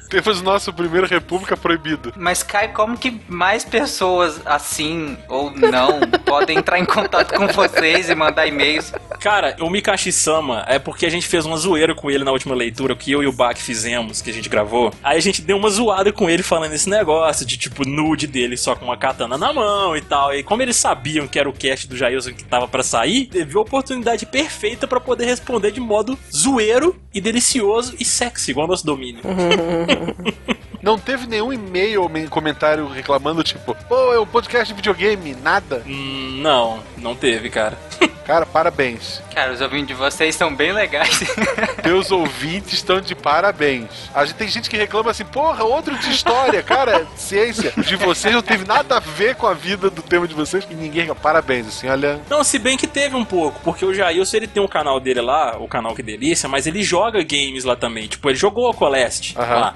Temos 0.09 0.41
nosso 0.41 0.73
primeiro 0.73 1.05
República 1.05 1.55
proibido. 1.55 2.11
Mas, 2.17 2.41
Kai, 2.41 2.69
como 2.69 2.97
que 2.97 3.21
mais 3.27 3.63
pessoas 3.63 4.41
assim 4.43 5.15
ou 5.27 5.51
não 5.51 5.99
podem 6.25 6.57
entrar 6.57 6.79
em 6.79 6.85
contato 6.85 7.35
com 7.35 7.45
vocês 7.47 8.09
e 8.09 8.15
mandar 8.15 8.47
e-mails? 8.47 8.91
Cara, 9.19 9.55
o 9.59 9.69
Mikashi 9.69 10.11
Sama 10.11 10.65
é 10.67 10.79
porque 10.79 11.05
a 11.05 11.09
gente 11.09 11.27
fez 11.27 11.45
uma 11.45 11.57
zoeira 11.57 11.93
com 11.93 12.09
ele 12.09 12.23
na 12.23 12.31
última 12.31 12.55
leitura, 12.55 12.95
que 12.95 13.11
eu 13.11 13.21
e 13.21 13.27
o 13.27 13.31
Bak 13.31 13.61
fizemos, 13.61 14.19
que 14.19 14.31
a 14.31 14.33
gente 14.33 14.49
gravou. 14.49 14.91
Aí 15.03 15.17
a 15.17 15.21
gente 15.21 15.43
deu 15.43 15.57
uma 15.57 15.69
zoada 15.69 16.11
com 16.11 16.27
ele 16.27 16.41
falando 16.41 16.73
esse 16.73 16.89
negócio 16.89 17.45
de 17.45 17.57
tipo 17.57 17.87
nude 17.87 18.25
dele 18.25 18.57
só 18.57 18.75
com 18.75 18.85
uma 18.85 18.97
katana 18.97 19.37
na 19.37 19.53
mão 19.53 19.95
e 19.95 20.01
tal. 20.01 20.33
E 20.33 20.41
como 20.41 20.63
eles 20.63 20.75
sabiam 20.75 21.27
que 21.27 21.37
era 21.37 21.47
o 21.47 21.53
cast 21.53 21.87
do 21.87 21.95
Jailson 21.95 22.33
que 22.33 22.43
tava 22.43 22.67
pra 22.67 22.81
sair, 22.81 23.25
teve 23.25 23.55
a 23.55 23.61
oportunidade 23.61 24.25
perfeita 24.25 24.87
pra 24.87 24.99
poder 24.99 25.25
responder 25.25 25.71
de 25.71 25.79
modo 25.79 26.17
zoeiro 26.33 26.99
e 27.13 27.21
delicioso 27.21 27.95
e 27.99 28.05
sexy, 28.05 28.51
igual 28.51 28.67
nosso 28.67 28.85
domínio. 28.85 29.21
Não 30.81 30.97
teve 30.97 31.27
nenhum 31.27 31.51
e-mail 31.51 32.03
ou 32.03 32.09
men- 32.09 32.27
comentário 32.27 32.87
reclamando, 32.87 33.43
tipo, 33.43 33.75
pô, 33.87 34.13
é 34.13 34.19
um 34.19 34.25
podcast 34.25 34.67
de 34.73 34.73
videogame, 34.73 35.35
nada. 35.35 35.83
Hum, 35.85 36.39
não, 36.41 36.79
não 36.97 37.13
teve, 37.15 37.49
cara. 37.49 37.77
Cara, 38.29 38.45
parabéns. 38.45 39.23
Cara, 39.33 39.51
os 39.51 39.59
ouvintes 39.59 39.87
de 39.87 39.93
vocês 39.95 40.35
são 40.35 40.55
bem 40.55 40.71
legais. 40.71 41.19
Teus 41.81 42.11
ouvintes 42.11 42.73
estão 42.73 43.01
de 43.01 43.15
parabéns. 43.15 43.89
A 44.13 44.23
gente, 44.23 44.35
tem 44.37 44.47
gente 44.47 44.69
que 44.69 44.77
reclama 44.77 45.09
assim, 45.09 45.25
porra, 45.25 45.63
outro 45.63 45.97
de 45.97 46.11
história, 46.11 46.61
cara, 46.61 47.07
ciência. 47.17 47.73
De 47.75 47.95
vocês 47.95 48.31
não 48.31 48.43
teve 48.43 48.65
nada 48.65 48.97
a 48.97 48.99
ver 48.99 49.33
com 49.33 49.47
a 49.47 49.55
vida 49.55 49.89
do 49.89 50.03
tema 50.03 50.27
de 50.27 50.35
vocês 50.35 50.63
e 50.69 50.75
ninguém. 50.75 51.11
Parabéns, 51.15 51.69
assim, 51.69 51.89
olha. 51.89 52.21
Não, 52.29 52.43
se 52.43 52.59
bem 52.59 52.77
que 52.77 52.85
teve 52.85 53.15
um 53.15 53.25
pouco, 53.25 53.59
porque 53.63 53.83
o 53.83 53.91
Jailson 53.95 54.37
ele 54.37 54.47
tem 54.47 54.61
um 54.61 54.67
canal 54.67 54.99
dele 54.99 55.21
lá, 55.21 55.57
o 55.57 55.67
canal 55.67 55.95
Que 55.95 56.03
Delícia, 56.03 56.47
mas 56.47 56.67
ele 56.67 56.83
joga 56.83 57.23
games 57.23 57.63
lá 57.63 57.75
também. 57.75 58.07
Tipo, 58.07 58.29
ele 58.29 58.37
jogou 58.37 58.69
a 58.69 58.75
Coleste 58.75 59.33
Aham. 59.39 59.55
lá. 59.59 59.75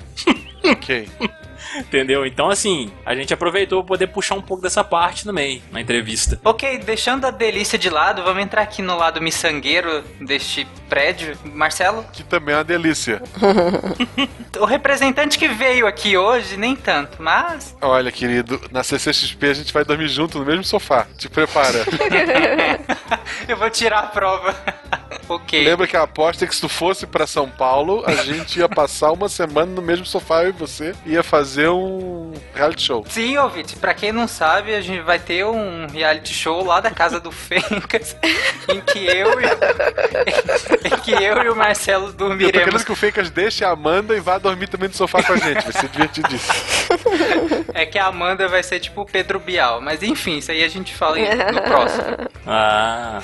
Ok. 0.64 1.10
Entendeu? 1.78 2.26
Então, 2.26 2.50
assim, 2.50 2.92
a 3.06 3.16
gente 3.16 3.34
aproveitou 3.34 3.84
pra 3.84 3.88
poder 3.90 4.08
puxar 4.08 4.36
um 4.36 4.42
pouco 4.42 4.62
dessa 4.64 4.84
parte 4.84 5.24
também 5.26 5.62
na 5.72 5.82
entrevista. 5.82 6.40
ok, 6.44 6.78
deixando 6.80 7.26
a 7.26 7.32
delícia 7.32 7.78
de 7.78 7.90
lado, 7.90 8.24
vamos 8.24 8.44
entrar 8.44 8.62
aqui 8.62 8.82
no 8.82 8.98
lado 8.98 9.22
miçangueiro 9.22 10.04
deste 10.22 10.68
prédio. 10.90 11.38
Marcelo, 11.46 12.06
Que 12.14 12.24
também 12.24 12.54
é 12.54 12.58
uma 12.60 12.64
delícia. 12.64 13.22
o 14.60 14.66
representante 14.66 15.38
que 15.38 15.48
veio 15.48 15.88
aqui 15.88 16.18
hoje, 16.18 16.58
nem 16.58 16.76
tanto, 16.76 17.22
mas. 17.22 17.76
Olha, 17.82 18.12
querido, 18.12 18.60
na 18.72 18.84
CCXP 18.84 19.48
a 19.48 19.54
gente 19.54 19.74
vai 19.74 19.84
dormir 19.84 20.08
junto 20.08 20.40
no 20.40 20.46
mesmo 20.46 20.64
sofá. 20.64 21.08
Te 21.18 21.30
prepara. 21.30 21.84
Eu 23.48 23.58
vou 23.58 23.70
tirar 23.70 24.00
a 24.00 24.04
prova. 24.08 24.56
Ok. 25.28 25.64
Lembra 25.64 25.88
que 25.88 25.96
a 25.98 26.04
aposta 26.04 26.46
é 26.46 26.48
que 26.48 26.56
se 26.56 26.62
tu 26.62 26.70
fosse 26.70 27.06
pra 27.06 27.26
São 27.28 27.50
Paulo, 27.50 28.04
a 28.06 28.14
gente 28.24 28.60
ia 28.60 28.70
passar 28.70 29.12
uma 29.12 29.30
semana 29.30 29.72
no 29.72 29.82
mesmo 29.82 30.06
sofá, 30.06 30.44
eu 30.44 30.50
e 30.50 30.52
você, 30.52 30.94
e 31.06 31.14
ia 31.14 31.24
fazer 31.24 31.70
um 31.70 32.34
reality 32.54 32.84
show. 32.84 33.06
Sim, 33.10 33.38
ouvinte, 33.38 33.76
pra 33.76 33.94
quem 33.94 34.12
não 34.12 34.28
sabe, 34.28 34.74
a 34.76 34.82
gente 34.82 35.02
vai 35.02 35.20
ter 35.20 35.46
um 35.46 35.88
reality 35.88 36.34
show 36.34 36.64
lá 36.66 36.80
da 36.80 36.92
casa 36.92 37.20
do 37.20 37.32
Fencas, 37.34 38.16
em 38.70 38.82
que 38.82 39.06
eu 39.06 39.40
e, 39.42 39.46
em 40.88 41.00
que 41.02 41.12
eu 41.12 41.44
e 41.44 41.50
o 41.50 41.56
Marcelo 41.56 42.08
Eu 42.08 42.14
tô 42.14 42.28
querendo 42.30 42.40
dormiremos. 42.40 42.84
que 42.84 42.92
o 42.92 42.96
Fencas 42.96 43.30
deixe 43.30 43.64
a 43.64 43.70
Amanda 43.70 44.16
e 44.16 44.20
vá 44.20 44.38
dormir 44.38 44.68
também 44.68 44.90
no 44.90 44.96
sofá 44.96 45.22
com 45.24 45.34
a 45.34 45.38
gente. 45.38 45.64
Vai 45.64 45.72
ser 45.74 45.88
divertidíssimo. 45.90 46.54
É 47.74 47.86
que 47.86 47.98
a 47.98 48.08
Amanda 48.08 48.48
vai 48.48 48.62
ser 48.62 48.80
tipo 48.80 49.02
o 49.02 49.06
Pedro 49.06 49.40
Bial, 49.40 49.82
mas 49.82 50.04
enfim, 50.04 50.38
isso 50.38 50.52
aí 50.52 50.64
a 50.64 50.68
gente 50.68 50.94
fala 50.94 51.18
no 51.18 51.62
próximo. 51.62 52.04
Ah, 52.46 53.22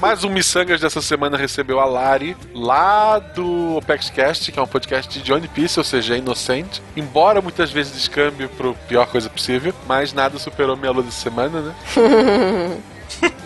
Mais 0.00 0.24
um 0.24 0.30
Missangas 0.30 0.80
dessa 0.80 1.00
semana 1.00 1.36
recebeu 1.36 1.78
a 1.78 1.84
Lari, 1.84 2.36
lá 2.54 3.18
do 3.18 3.76
OpexCast, 3.76 4.50
que 4.50 4.58
é 4.58 4.62
um 4.62 4.66
podcast 4.66 5.20
de 5.20 5.32
One 5.32 5.48
Piece, 5.48 5.78
ou 5.78 5.84
seja, 5.84 6.14
é 6.14 6.18
inocente. 6.18 6.82
Embora 6.96 7.40
muitas 7.40 7.70
vezes 7.70 7.92
descambe 7.92 8.48
pro 8.48 8.74
pior 8.88 9.06
coisa 9.06 9.28
possível, 9.28 9.72
mas 9.86 10.12
nada 10.12 10.38
superou 10.38 10.76
minha 10.76 10.90
lua 10.90 11.02
de 11.02 11.12
semana, 11.12 11.60
né? 11.60 11.74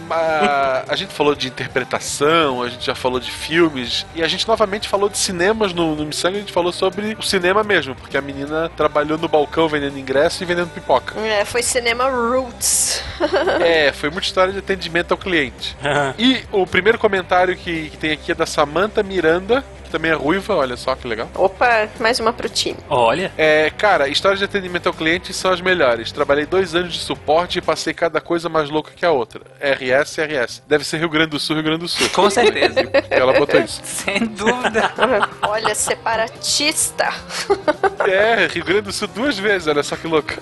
Ma- 0.08 0.84
a 0.88 0.94
gente 0.94 1.12
falou 1.12 1.34
de 1.34 1.48
interpretação, 1.48 2.62
a 2.62 2.68
gente 2.68 2.84
já 2.86 2.94
falou 2.94 3.18
de 3.18 3.30
filmes, 3.30 4.06
e 4.14 4.22
a 4.22 4.28
gente 4.28 4.46
novamente 4.46 4.88
falou 4.88 5.08
de 5.08 5.18
cinemas 5.18 5.72
no, 5.72 5.96
no 5.96 6.04
Missanga, 6.06 6.36
a 6.36 6.40
gente 6.40 6.52
falou 6.52 6.72
sobre 6.72 7.16
o 7.18 7.22
cinema 7.22 7.62
mesmo, 7.64 7.94
porque 7.94 8.16
a 8.16 8.22
menina 8.22 8.70
trabalhou 8.76 9.18
no 9.18 9.28
balcão 9.28 9.68
vendendo 9.68 9.98
ingresso 9.98 10.42
e 10.42 10.46
vendendo 10.46 10.68
pipoca. 10.70 11.18
É, 11.20 11.44
foi 11.44 11.62
cinema 11.62 12.08
Roots. 12.08 13.02
é, 13.60 13.92
foi 13.92 14.10
muita 14.10 14.26
história 14.26 14.52
de 14.52 14.58
atendimento 14.60 15.12
ao 15.12 15.18
cliente. 15.18 15.76
E 16.18 16.42
o 16.52 16.66
primeiro 16.66 16.98
comentário 16.98 17.56
que, 17.56 17.90
que 17.90 17.96
tem 17.96 18.12
aqui 18.12 18.32
é 18.32 18.34
da 18.34 18.46
Samantha 18.46 19.02
Miranda, 19.02 19.64
que 19.86 19.92
também 19.92 20.10
é 20.10 20.14
ruiva, 20.14 20.54
olha 20.54 20.76
só 20.76 20.94
que 20.94 21.06
legal. 21.08 21.28
Opa, 21.34 21.88
mais 21.98 22.20
uma 22.20 22.32
pro 22.32 22.48
time. 22.48 22.76
olha. 22.88 23.32
É, 23.36 23.70
cara, 23.70 24.08
histórias 24.08 24.38
de 24.38 24.44
atendimento 24.44 24.86
ao 24.88 24.92
cliente 24.92 25.32
são 25.32 25.50
as 25.50 25.60
melhores. 25.60 26.12
Trabalhei 26.12 26.44
dois 26.46 26.74
anos 26.74 26.92
de 26.92 26.98
suporte 26.98 27.58
e 27.58 27.62
passei 27.62 27.94
cada 27.94 28.20
coisa 28.20 28.48
mais 28.48 28.68
louca 28.68 28.92
que 28.94 29.04
a 29.06 29.10
outra. 29.10 29.40
RS, 29.60 30.18
RS. 30.18 30.62
Deve 30.68 30.84
ser 30.84 30.98
Rio 30.98 31.08
Grande 31.08 31.30
do 31.30 31.40
Sul, 31.40 31.56
Rio 31.56 31.64
Grande 31.64 31.80
do 31.80 31.88
Sul. 31.88 32.08
Com 32.10 32.28
certeza. 32.28 32.80
Ela 33.10 33.32
botou 33.32 33.60
isso. 33.60 33.80
Sem 33.84 34.18
dúvida. 34.26 34.92
Olha, 35.42 35.74
separatista. 35.74 37.08
É, 38.06 38.46
Rio 38.46 38.64
Grande 38.64 38.82
do 38.82 38.92
Sul 38.92 39.08
duas 39.08 39.36
vezes, 39.36 39.66
olha 39.66 39.82
só 39.82 39.96
que 39.96 40.06
louca. 40.06 40.36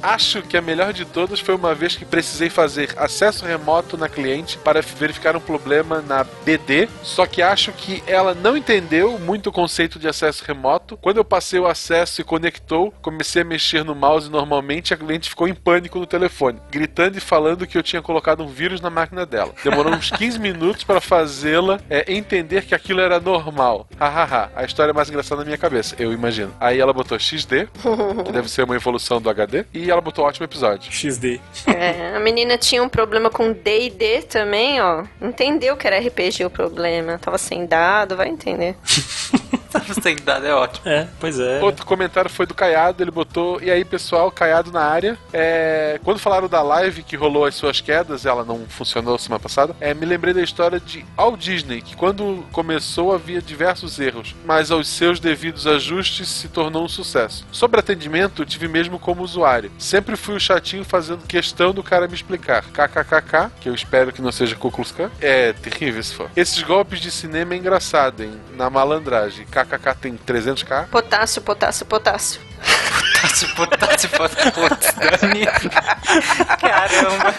Acho 0.00 0.42
que 0.42 0.56
a 0.56 0.60
melhor 0.62 0.92
de 0.92 1.04
todas 1.04 1.40
foi 1.40 1.54
uma 1.54 1.74
vez 1.74 1.96
que 1.96 2.04
precisei 2.04 2.48
fazer 2.48 2.90
acesso 2.96 3.44
remoto 3.44 3.96
na 3.96 4.08
cliente 4.08 4.56
para 4.58 4.80
verificar 4.80 5.34
um 5.34 5.40
problema 5.40 6.04
na 6.06 6.24
BD, 6.44 6.88
só 7.02 7.26
que 7.26 7.42
acho 7.42 7.72
que 7.72 8.02
ela 8.06 8.32
não 8.34 8.56
entendeu 8.64 9.18
muito 9.18 9.50
o 9.50 9.52
conceito 9.52 9.98
de 9.98 10.08
acesso 10.08 10.42
remoto. 10.42 10.96
Quando 10.96 11.18
eu 11.18 11.24
passei 11.24 11.60
o 11.60 11.66
acesso 11.66 12.22
e 12.22 12.24
conectou, 12.24 12.90
comecei 13.02 13.42
a 13.42 13.44
mexer 13.44 13.84
no 13.84 13.94
mouse 13.94 14.30
normalmente, 14.30 14.94
a 14.94 14.96
cliente 14.96 15.28
ficou 15.28 15.46
em 15.46 15.54
pânico 15.54 15.98
no 15.98 16.06
telefone, 16.06 16.58
gritando 16.70 17.18
e 17.18 17.20
falando 17.20 17.66
que 17.66 17.76
eu 17.76 17.82
tinha 17.82 18.00
colocado 18.00 18.42
um 18.42 18.46
vírus 18.46 18.80
na 18.80 18.88
máquina 18.88 19.26
dela. 19.26 19.52
Demorou 19.62 19.92
uns 19.92 20.10
15 20.10 20.38
minutos 20.40 20.82
para 20.82 20.98
fazê-la 20.98 21.78
é, 21.90 22.10
entender 22.10 22.64
que 22.64 22.74
aquilo 22.74 23.00
era 23.00 23.20
normal. 23.20 23.86
Hahaha, 24.00 24.50
a 24.56 24.64
história 24.64 24.92
é 24.92 24.94
mais 24.94 25.10
engraçada 25.10 25.42
na 25.42 25.44
minha 25.44 25.58
cabeça, 25.58 25.94
eu 25.98 26.10
imagino. 26.10 26.54
Aí 26.58 26.80
ela 26.80 26.92
botou 26.94 27.18
XD, 27.18 27.68
que 28.24 28.32
deve 28.32 28.48
ser 28.50 28.62
uma 28.62 28.76
evolução 28.76 29.20
do 29.20 29.28
HD, 29.28 29.66
e 29.74 29.90
ela 29.90 30.00
botou 30.00 30.24
ótimo 30.24 30.44
episódio. 30.44 30.90
XD. 30.90 31.38
É, 31.66 32.16
a 32.16 32.20
menina 32.20 32.56
tinha 32.56 32.82
um 32.82 32.88
problema 32.88 33.28
com 33.28 33.52
D&D 33.52 34.22
também, 34.22 34.80
ó. 34.80 35.04
Entendeu 35.20 35.76
que 35.76 35.86
era 35.86 35.98
RPG 35.98 36.46
o 36.46 36.50
problema. 36.50 37.18
Tava 37.18 37.36
sem 37.36 37.66
dado, 37.66 38.16
vai 38.16 38.28
entender. 38.28 38.53
Sem 40.02 40.16
dado, 40.16 40.46
é 40.46 40.54
ótimo. 40.54 40.88
É, 40.88 41.08
pois 41.18 41.38
é. 41.38 41.62
Outro 41.62 41.84
comentário 41.84 42.30
foi 42.30 42.46
do 42.46 42.54
Caiado, 42.54 43.02
ele 43.02 43.10
botou. 43.10 43.60
E 43.60 43.70
aí, 43.70 43.84
pessoal, 43.84 44.30
Caiado 44.30 44.70
na 44.70 44.82
área. 44.82 45.18
É, 45.32 46.00
quando 46.04 46.18
falaram 46.18 46.48
da 46.48 46.62
live 46.62 47.02
que 47.02 47.16
rolou 47.16 47.44
as 47.44 47.54
suas 47.54 47.80
quedas, 47.80 48.24
ela 48.24 48.44
não 48.44 48.66
funcionou 48.68 49.18
semana 49.18 49.40
passada. 49.40 49.74
É, 49.80 49.92
me 49.92 50.06
lembrei 50.06 50.32
da 50.32 50.42
história 50.42 50.78
de 50.78 51.04
Walt 51.16 51.40
Disney, 51.40 51.82
que 51.82 51.96
quando 51.96 52.44
começou 52.52 53.12
havia 53.12 53.42
diversos 53.42 53.98
erros, 53.98 54.34
mas 54.44 54.70
aos 54.70 54.88
seus 54.88 55.18
devidos 55.18 55.66
ajustes 55.66 56.28
se 56.28 56.48
tornou 56.48 56.84
um 56.84 56.88
sucesso. 56.88 57.46
Sobre 57.50 57.80
atendimento, 57.80 58.44
tive 58.44 58.68
mesmo 58.68 58.98
como 58.98 59.22
usuário. 59.22 59.70
Sempre 59.78 60.16
fui 60.16 60.36
o 60.36 60.40
chatinho 60.40 60.84
fazendo 60.84 61.26
questão 61.26 61.72
do 61.72 61.82
cara 61.82 62.06
me 62.06 62.14
explicar. 62.14 62.64
KKKK, 62.64 63.50
que 63.60 63.68
eu 63.68 63.74
espero 63.74 64.12
que 64.12 64.22
não 64.22 64.32
seja 64.32 64.56
Ku 64.56 64.70
Klux 64.70 64.92
Klan. 64.92 65.10
É 65.20 65.52
terrível 65.52 66.02
se 66.02 66.14
for. 66.14 66.30
Esses 66.36 66.62
golpes 66.62 67.00
de 67.00 67.10
cinema 67.10 67.54
é 67.54 67.56
engraçado, 67.56 68.22
hein? 68.22 68.32
Na 68.52 68.70
malandragem. 68.70 69.46
KKK 69.46 69.94
tem 70.00 70.16
300k. 70.16 70.88
Potássio, 70.88 71.42
potássio, 71.42 71.86
potássio. 71.86 72.40
Potássio, 73.24 73.54
potássio, 73.54 74.08
potássio. 74.10 74.52
Putz, 74.52 74.94
Dani. 74.94 75.46
Caramba. 76.60 77.34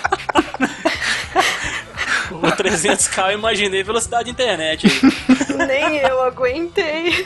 O 2.32 2.42
300k 2.42 3.32
eu 3.32 3.38
imaginei 3.38 3.84
velocidade 3.84 4.26
de 4.26 4.32
internet 4.32 4.88
aí. 4.88 5.68
Nem 5.68 5.98
eu 5.98 6.22
aguentei. 6.24 7.26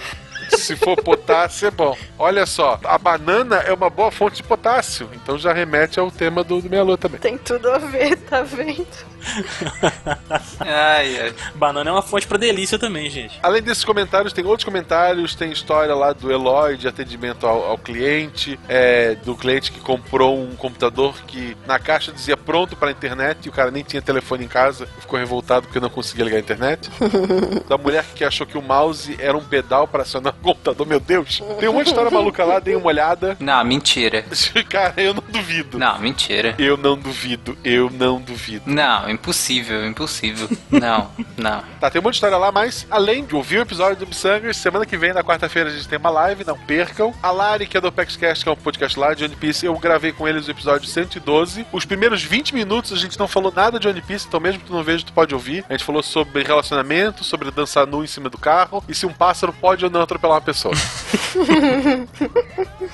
Se 0.49 0.75
for 0.75 0.95
potássio, 1.01 1.67
é 1.67 1.71
bom. 1.71 1.97
Olha 2.17 2.45
só, 2.45 2.79
a 2.83 2.97
banana 2.97 3.57
é 3.57 3.73
uma 3.73 3.89
boa 3.89 4.11
fonte 4.11 4.37
de 4.37 4.43
potássio, 4.43 5.09
então 5.13 5.37
já 5.37 5.53
remete 5.53 5.99
ao 5.99 6.11
tema 6.11 6.43
do, 6.43 6.61
do 6.61 6.69
Meia 6.69 6.83
Lua 6.83 6.97
também. 6.97 7.19
Tem 7.19 7.37
tudo 7.37 7.69
a 7.69 7.77
ver, 7.77 8.15
tá 8.17 8.41
vendo? 8.41 8.87
Ai, 10.59 11.19
ai. 11.19 11.33
Banana 11.55 11.89
é 11.89 11.93
uma 11.93 12.01
fonte 12.01 12.27
pra 12.27 12.37
delícia 12.37 12.79
também, 12.79 13.09
gente. 13.09 13.37
Além 13.43 13.61
desses 13.61 13.83
comentários, 13.83 14.33
tem 14.33 14.45
outros 14.45 14.63
comentários, 14.63 15.35
tem 15.35 15.51
história 15.51 15.93
lá 15.93 16.13
do 16.13 16.31
Eloy 16.31 16.77
de 16.77 16.87
atendimento 16.87 17.45
ao, 17.45 17.63
ao 17.65 17.77
cliente, 17.77 18.59
é, 18.67 19.15
do 19.15 19.35
cliente 19.35 19.71
que 19.71 19.79
comprou 19.79 20.39
um 20.39 20.55
computador 20.55 21.15
que 21.27 21.55
na 21.67 21.79
caixa 21.79 22.11
dizia 22.11 22.37
pronto 22.37 22.75
para 22.75 22.91
internet 22.91 23.45
e 23.45 23.49
o 23.49 23.51
cara 23.51 23.71
nem 23.71 23.83
tinha 23.83 24.01
telefone 24.01 24.45
em 24.45 24.47
casa 24.47 24.87
e 24.97 25.01
ficou 25.01 25.19
revoltado 25.19 25.67
porque 25.67 25.79
não 25.79 25.89
conseguia 25.89 26.25
ligar 26.25 26.37
a 26.37 26.41
internet. 26.41 26.89
da 27.67 27.77
mulher 27.77 28.05
que 28.15 28.23
achou 28.23 28.47
que 28.47 28.57
o 28.57 28.61
mouse 28.61 29.17
era 29.19 29.37
um 29.37 29.43
pedal 29.43 29.87
para 29.87 30.03
acionar 30.03 30.33
computador, 30.39 30.85
meu 30.85 30.99
Deus. 30.99 31.41
Tem 31.59 31.69
um 31.69 31.81
de 31.81 31.89
história 31.89 32.11
maluca 32.11 32.43
lá, 32.43 32.59
dei 32.59 32.75
uma 32.75 32.87
olhada. 32.87 33.37
Não, 33.39 33.63
mentira. 33.63 34.25
Cara, 34.69 34.93
eu 34.97 35.13
não 35.13 35.23
duvido. 35.27 35.77
Não, 35.77 35.99
mentira. 35.99 36.55
Eu 36.57 36.77
não 36.77 36.97
duvido, 36.97 37.57
eu 37.63 37.89
não 37.89 38.19
duvido. 38.19 38.63
Não, 38.65 39.09
impossível, 39.09 39.85
impossível. 39.85 40.49
Não, 40.69 41.09
não. 41.37 41.63
Tá, 41.79 41.89
tem 41.89 41.99
um 41.99 42.03
monte 42.03 42.13
de 42.13 42.17
história 42.17 42.37
lá, 42.37 42.51
mas 42.51 42.85
além 42.89 43.25
de 43.25 43.35
ouvir 43.35 43.59
o 43.59 43.61
episódio 43.61 43.97
do 43.97 44.07
Missangers, 44.07 44.57
semana 44.57 44.85
que 44.85 44.97
vem, 44.97 45.13
na 45.13 45.23
quarta-feira, 45.23 45.69
a 45.69 45.73
gente 45.73 45.87
tem 45.87 45.99
uma 45.99 46.09
live, 46.09 46.43
não 46.45 46.57
percam. 46.57 47.13
A 47.21 47.31
Lari, 47.31 47.67
que 47.67 47.77
é 47.77 47.81
do 47.81 47.91
PaxCast, 47.91 48.43
que 48.43 48.49
é 48.49 48.51
um 48.51 48.55
podcast 48.55 48.99
lá 48.99 49.13
de 49.13 49.23
One 49.23 49.35
Piece, 49.35 49.65
eu 49.65 49.77
gravei 49.77 50.11
com 50.11 50.27
eles 50.27 50.47
o 50.47 50.51
episódio 50.51 50.87
112. 50.87 51.65
Os 51.71 51.85
primeiros 51.85 52.23
20 52.23 52.53
minutos 52.53 52.93
a 52.93 52.95
gente 52.95 53.17
não 53.17 53.27
falou 53.27 53.51
nada 53.55 53.79
de 53.79 53.87
One 53.87 54.01
Piece, 54.01 54.27
então 54.27 54.39
mesmo 54.39 54.59
que 54.61 54.67
tu 54.67 54.73
não 54.73 54.83
veja, 54.83 55.05
tu 55.05 55.13
pode 55.13 55.33
ouvir. 55.33 55.65
A 55.69 55.73
gente 55.73 55.83
falou 55.83 56.03
sobre 56.03 56.43
relacionamento, 56.43 57.23
sobre 57.23 57.51
dançar 57.51 57.85
nu 57.85 58.03
em 58.03 58.07
cima 58.07 58.29
do 58.29 58.37
carro, 58.37 58.83
e 58.87 58.93
se 58.93 59.05
um 59.05 59.13
pássaro 59.13 59.53
pode 59.53 59.83
ou 59.85 59.91
não 59.91 60.01
atropelar 60.01 60.28
uma 60.33 60.41
pessoa. 60.41 60.73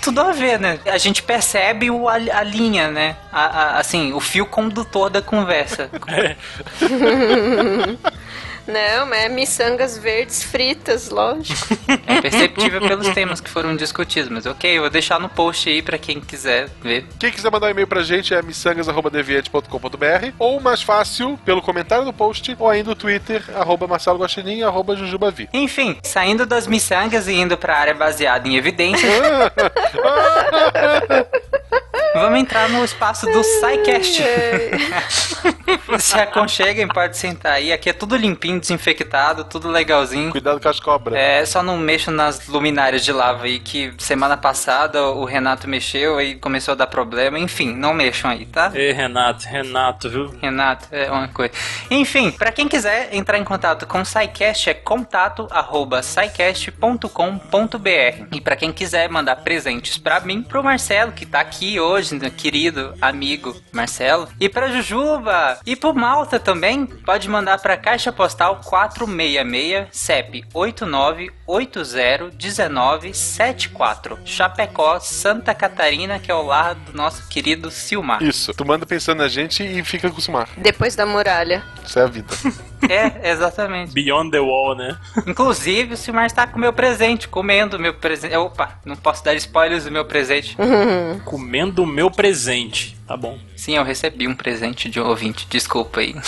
Tudo 0.02 0.22
a 0.22 0.32
ver, 0.32 0.60
né? 0.60 0.80
A 0.86 0.98
gente 0.98 1.24
percebe 1.24 1.90
o, 1.90 2.08
a, 2.08 2.14
a 2.16 2.44
linha, 2.44 2.90
né? 2.90 3.16
A- 3.32 3.46
a- 3.46 3.80
assim, 3.80 4.14
o 4.14 4.20
fio 4.20 4.46
condutor 4.46 5.10
da 5.10 5.22
conversa. 5.22 5.90
Não, 8.68 9.06
mas 9.06 9.26
é 9.26 9.30
miçangas 9.30 9.98
verdes 9.98 10.44
fritas, 10.44 11.10
lógico. 11.10 11.68
É 12.08 12.22
perceptível 12.22 12.82
pelos 12.82 13.10
temas 13.10 13.40
que 13.40 13.50
foram 13.50 13.76
discutidos, 13.76 14.30
mas 14.30 14.46
ok, 14.46 14.78
eu 14.78 14.82
vou 14.82 14.90
deixar 14.90 15.20
no 15.20 15.30
post 15.30 15.70
aí 15.70 15.82
pra 15.82 15.98
quem 15.98 16.20
quiser 16.20 16.70
ver. 16.82 17.06
Quem 17.20 17.32
quiser 17.32 17.52
mandar 17.52 17.68
um 17.68 17.70
e-mail 17.70 17.88
pra 17.88 18.02
gente 18.02 18.34
é 18.34 18.42
missangas.deviante.com.br 18.42 20.34
ou 20.40 20.60
mais 20.60 20.82
fácil, 20.82 21.38
pelo 21.46 21.62
comentário 21.62 22.06
do 22.06 22.14
post, 22.14 22.56
ou 22.60 22.70
ainda 22.70 22.92
o 22.92 22.96
Twitter, 22.96 23.44
arroba 23.56 23.88
Marcelo 23.88 24.20
Guaxinim, 24.20 24.64
arroba 24.64 24.96
Jujubavi. 24.96 25.50
Enfim, 25.54 25.98
saindo 26.04 26.46
das 26.46 26.68
miçangas 26.68 27.28
e 27.28 27.34
indo 27.34 27.58
pra 27.58 27.78
área 27.78 27.94
baseada 27.94 28.48
em 28.48 28.56
evidências, 28.56 29.12
vamos 32.16 32.40
entrar 32.40 32.70
no 32.70 32.84
espaço 32.84 33.26
do 33.28 33.44
SciCast. 33.44 34.24
Se 36.00 36.18
aconcheguem, 36.20 36.88
pode 36.88 37.18
sentar 37.18 37.54
aí. 37.54 37.72
Aqui 37.72 37.90
é 37.90 37.94
tudo 37.94 38.16
limpinho, 38.16 38.60
desinfectado, 38.60 39.44
tudo 39.44 39.70
legalzinho. 39.70 40.32
Cuidado 40.32 40.60
com 40.60 40.70
as 40.70 40.80
cobras. 40.80 41.18
É, 41.18 41.46
só 41.46 41.64
não 41.64 41.78
mexam 41.78 42.14
nas 42.14 42.48
luminárias 42.48 43.04
de 43.04 43.12
lava 43.12 43.46
aí, 43.46 43.60
que 43.60 43.94
semana 43.98 44.38
passada 44.38 45.04
o 45.04 45.26
Renato 45.26 45.68
mexeu 45.68 46.20
e 46.22 46.36
começou 46.36 46.74
a 46.74 46.76
dar 46.76 46.88
problema. 46.88 47.40
Enfim, 47.40 47.74
não 47.74 47.94
mexam 47.94 48.32
aí, 48.32 48.46
tá? 48.46 48.72
Ei, 48.74 48.92
Renato, 48.92 49.46
Renato, 49.48 50.10
viu? 50.10 50.36
Renato, 50.42 50.88
é 50.92 51.10
uma 51.10 51.28
coisa. 51.28 51.54
Enfim, 51.90 52.32
pra 52.32 52.52
quem 52.52 52.68
quiser 52.68 53.14
entrar 53.14 53.38
em 53.38 53.44
contato 53.44 53.86
com 53.88 54.02
o 54.02 54.06
SciCast, 54.06 54.70
é 54.70 54.74
contato 54.74 55.48
arroba 55.52 56.02
scicast.com.br. 56.02 57.10
E 58.32 58.42
pra 58.42 58.56
quem 58.56 58.72
quiser 58.72 59.10
mandar 59.10 59.38
presentes 59.38 59.98
pra 59.98 60.20
mim, 60.20 60.42
pro 60.42 60.64
Marcelo, 60.64 61.12
que 61.12 61.26
tá 61.26 61.40
aqui 61.40 61.80
hoje, 61.80 62.16
meu 62.16 62.32
querido 62.32 62.94
amigo 63.02 63.56
Marcelo, 63.72 64.28
e 64.40 64.50
pra 64.50 64.70
Jujuba, 64.70 65.55
e 65.66 65.76
pro 65.76 65.94
Malta 65.94 66.40
também, 66.40 66.86
pode 66.86 67.30
mandar 67.30 67.60
pra 67.60 67.78
Caixa 67.78 68.12
Postal 68.12 68.62
466 68.64 69.88
CEP 69.92 70.44
89801974, 71.48 74.18
Chapecó, 74.26 75.00
Santa 75.00 75.54
Catarina, 75.54 76.20
que 76.20 76.32
é 76.32 76.36
o 76.36 76.42
lar 76.42 76.76
do 76.76 76.94
nosso 76.94 77.28
querido 77.28 77.70
Silmar. 77.70 78.24
Isso. 78.24 78.54
Tu 78.54 78.66
manda 78.66 78.86
pensando 78.86 79.20
na 79.20 79.28
gente 79.28 79.64
e 79.64 79.84
fica 79.84 80.10
com 80.10 80.18
o 80.18 80.22
Sumar. 80.22 80.50
Depois 80.58 80.96
da 80.96 81.06
muralha. 81.06 81.64
Isso 81.86 82.00
é 82.00 82.04
a 82.04 82.08
vida. 82.08 82.34
É, 82.90 83.32
exatamente. 83.32 83.94
Beyond 83.94 84.32
the 84.32 84.40
Wall, 84.40 84.76
né? 84.76 84.98
Inclusive, 85.26 85.94
o 85.94 85.98
Silmar 85.98 86.26
está 86.26 86.46
com 86.46 86.58
o 86.58 86.62
meu 86.62 86.74
presente, 86.74 87.28
comendo 87.28 87.78
o 87.78 87.80
meu 87.80 87.94
presente. 87.94 88.36
Opa, 88.36 88.80
não 88.86 88.96
posso 88.96 89.24
dar 89.24 89.34
spoilers 89.36 89.86
do 89.86 89.92
meu 89.92 90.06
presente. 90.06 90.58
Comendo 91.24 91.84
o 91.84 91.88
meu 91.88 92.12
presente. 92.12 92.96
Tá 93.08 93.16
bom. 93.16 93.38
Sim, 93.56 93.78
eu 93.78 93.84
recebi 93.84 94.28
um 94.28 94.36
presente 94.36 94.90
de 94.90 95.00
um 95.00 95.08
ouvinte, 95.08 95.48
desculpa 95.50 96.00
aí. 96.00 96.16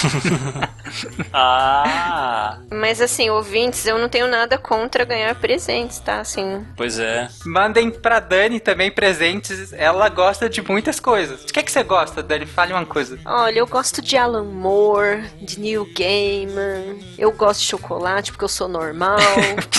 Ah, 1.34 2.60
Mas 2.72 3.02
assim, 3.02 3.30
ouvintes, 3.30 3.86
eu 3.86 4.00
não 4.00 4.08
tenho 4.08 4.28
nada 4.28 4.58
contra 4.58 5.06
ganhar 5.08 5.34
presentes, 5.36 6.00
tá? 6.00 6.20
Assim, 6.20 6.66
pois 6.76 7.00
é. 7.00 7.28
Mandem 7.46 7.90
pra 7.90 8.20
Dani 8.20 8.60
também 8.60 8.92
presentes, 8.92 9.74
ela 9.74 10.10
gosta 10.10 10.50
de 10.50 10.62
muitas 10.62 11.00
coisas. 11.00 11.44
O 11.44 11.46
que, 11.48 11.60
é 11.60 11.64
que 11.64 11.72
você 11.72 11.84
gosta, 11.84 12.22
Dani? 12.22 12.46
Fale 12.46 12.74
uma 12.74 12.86
coisa. 12.86 13.18
olha, 13.26 13.60
eu 13.60 13.68
gosto 13.68 14.02
de 14.02 14.18
Alan 14.18 14.44
Moore, 14.44 15.24
de 15.42 15.60
Neil 15.60 15.88
Gaiman. 15.98 17.00
Eu 17.18 17.32
gosto 17.32 17.62
de 17.62 17.66
chocolate 17.68 18.32
porque 18.32 18.44
eu 18.46 18.50
sou 18.50 18.68
normal. 18.68 19.18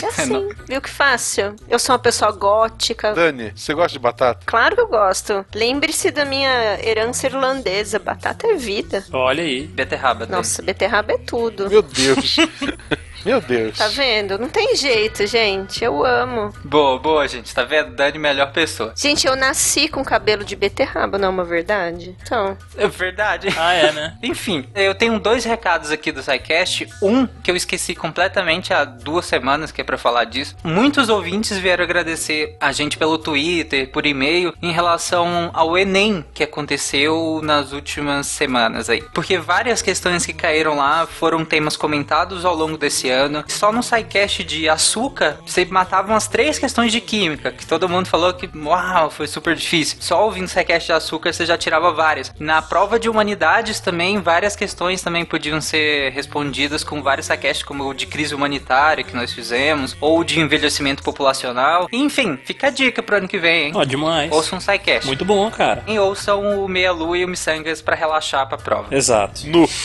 É 0.00 0.06
assim, 0.06 0.48
viu 0.66 0.80
que 0.80 0.88
fácil? 0.88 1.56
Eu 1.68 1.78
sou 1.78 1.92
uma 1.92 1.98
pessoa 1.98 2.30
gótica. 2.30 3.12
Dani, 3.14 3.52
você 3.54 3.74
gosta 3.74 3.92
de 3.92 3.98
batata? 3.98 4.40
Claro 4.46 4.76
que 4.76 4.80
eu 4.80 4.86
gosto. 4.86 5.44
Lembre-se 5.54 6.10
da 6.12 6.24
minha 6.24 6.78
herança 6.82 7.26
irlandesa. 7.26 7.98
Batata 7.98 8.46
é 8.46 8.54
vida. 8.54 9.04
Olha 9.12 9.42
aí. 9.42 9.66
Beterraba, 9.66 10.20
Dani. 10.20 10.32
Nossa, 10.32 10.62
beterraba 10.62 11.12
é 11.12 11.18
tudo. 11.18 11.68
Meu 11.68 11.82
Deus. 11.82 12.36
Meu 13.24 13.40
Deus. 13.40 13.76
Tá 13.76 13.88
vendo? 13.88 14.38
Não 14.38 14.48
tem 14.48 14.74
jeito, 14.76 15.26
gente. 15.26 15.84
Eu 15.84 16.04
amo. 16.04 16.52
Boa, 16.64 16.98
boa, 16.98 17.26
gente. 17.28 17.54
Tá 17.54 17.64
vendo? 17.64 17.94
Dani, 17.94 18.18
melhor 18.18 18.52
pessoa. 18.52 18.92
Gente, 18.96 19.26
eu 19.26 19.36
nasci 19.36 19.88
com 19.88 20.04
cabelo 20.04 20.44
de 20.44 20.54
beterraba, 20.56 21.18
não 21.18 21.26
é 21.28 21.30
uma 21.30 21.44
verdade? 21.44 22.16
Então, 22.22 22.56
É 22.76 22.86
verdade. 22.86 23.48
Ah, 23.56 23.72
é, 23.72 23.92
né? 23.92 24.16
Enfim, 24.22 24.66
eu 24.74 24.94
tenho 24.94 25.18
dois 25.18 25.44
recados 25.44 25.90
aqui 25.90 26.12
do 26.12 26.22
SciCast. 26.22 26.88
Um 27.02 27.26
que 27.26 27.50
eu 27.50 27.56
esqueci 27.56 27.94
completamente 27.94 28.72
há 28.72 28.84
duas 28.84 29.26
semanas, 29.26 29.72
que 29.72 29.80
é 29.80 29.84
pra 29.84 29.98
falar 29.98 30.24
disso. 30.24 30.56
Muitos 30.62 31.08
ouvintes 31.08 31.58
vieram 31.58 31.84
agradecer 31.84 32.56
a 32.60 32.72
gente 32.72 32.96
pelo 32.96 33.18
Twitter, 33.18 33.90
por 33.90 34.06
e-mail, 34.06 34.54
em 34.62 34.72
relação 34.72 35.50
ao 35.52 35.76
Enem 35.76 36.24
que 36.32 36.42
aconteceu 36.44 37.40
nas 37.42 37.72
últimas 37.72 38.26
semanas 38.26 38.88
aí. 38.88 39.02
Porque 39.14 39.38
várias 39.38 39.82
questões 39.82 40.24
que 40.24 40.32
caíram 40.32 40.76
lá 40.76 41.06
foram 41.06 41.44
temas 41.44 41.76
comentados 41.76 42.44
ao 42.44 42.54
longo 42.54 42.76
desse 42.78 43.07
ano. 43.08 43.44
Só 43.48 43.72
no 43.72 43.82
SciCast 43.82 44.44
de 44.44 44.68
açúcar, 44.68 45.38
você 45.44 45.64
matava 45.64 46.12
umas 46.12 46.28
três 46.28 46.58
questões 46.58 46.92
de 46.92 47.00
química, 47.00 47.50
que 47.52 47.66
todo 47.66 47.88
mundo 47.88 48.06
falou 48.06 48.32
que, 48.34 48.48
uau, 48.56 49.10
foi 49.10 49.26
super 49.26 49.54
difícil. 49.54 49.98
Só 50.00 50.24
ouvindo 50.24 50.46
o 50.46 50.48
SciCast 50.48 50.86
de 50.86 50.92
açúcar, 50.92 51.32
você 51.32 51.46
já 51.46 51.56
tirava 51.56 51.92
várias. 51.92 52.32
Na 52.38 52.60
prova 52.62 52.98
de 52.98 53.08
humanidades 53.08 53.80
também, 53.80 54.20
várias 54.20 54.56
questões 54.56 55.02
também 55.02 55.24
podiam 55.24 55.60
ser 55.60 56.10
respondidas 56.12 56.84
com 56.84 57.02
vários 57.02 57.26
SciCasts, 57.26 57.62
como 57.64 57.84
o 57.84 57.94
de 57.94 58.06
crise 58.06 58.34
humanitária 58.34 59.04
que 59.04 59.14
nós 59.14 59.32
fizemos, 59.32 59.96
ou 60.00 60.22
de 60.24 60.40
envelhecimento 60.40 61.02
populacional. 61.02 61.88
Enfim, 61.92 62.38
fica 62.44 62.68
a 62.68 62.70
dica 62.70 63.02
pro 63.02 63.16
ano 63.16 63.28
que 63.28 63.38
vem, 63.38 63.66
hein? 63.66 63.72
Ó, 63.74 63.84
demais. 63.84 64.30
Ouçam 64.32 64.58
um 64.58 64.60
SciCast. 64.60 65.06
Muito 65.06 65.24
bom, 65.24 65.50
cara. 65.50 65.82
E 65.86 65.98
ouçam 65.98 66.64
o 66.64 66.68
Meia 66.68 66.92
Lua 66.92 67.18
e 67.18 67.24
o 67.24 67.28
Missangas 67.28 67.80
pra 67.82 67.94
relaxar 67.94 68.48
pra 68.48 68.58
prova. 68.58 68.94
Exato. 68.94 69.46
Nu. 69.46 69.68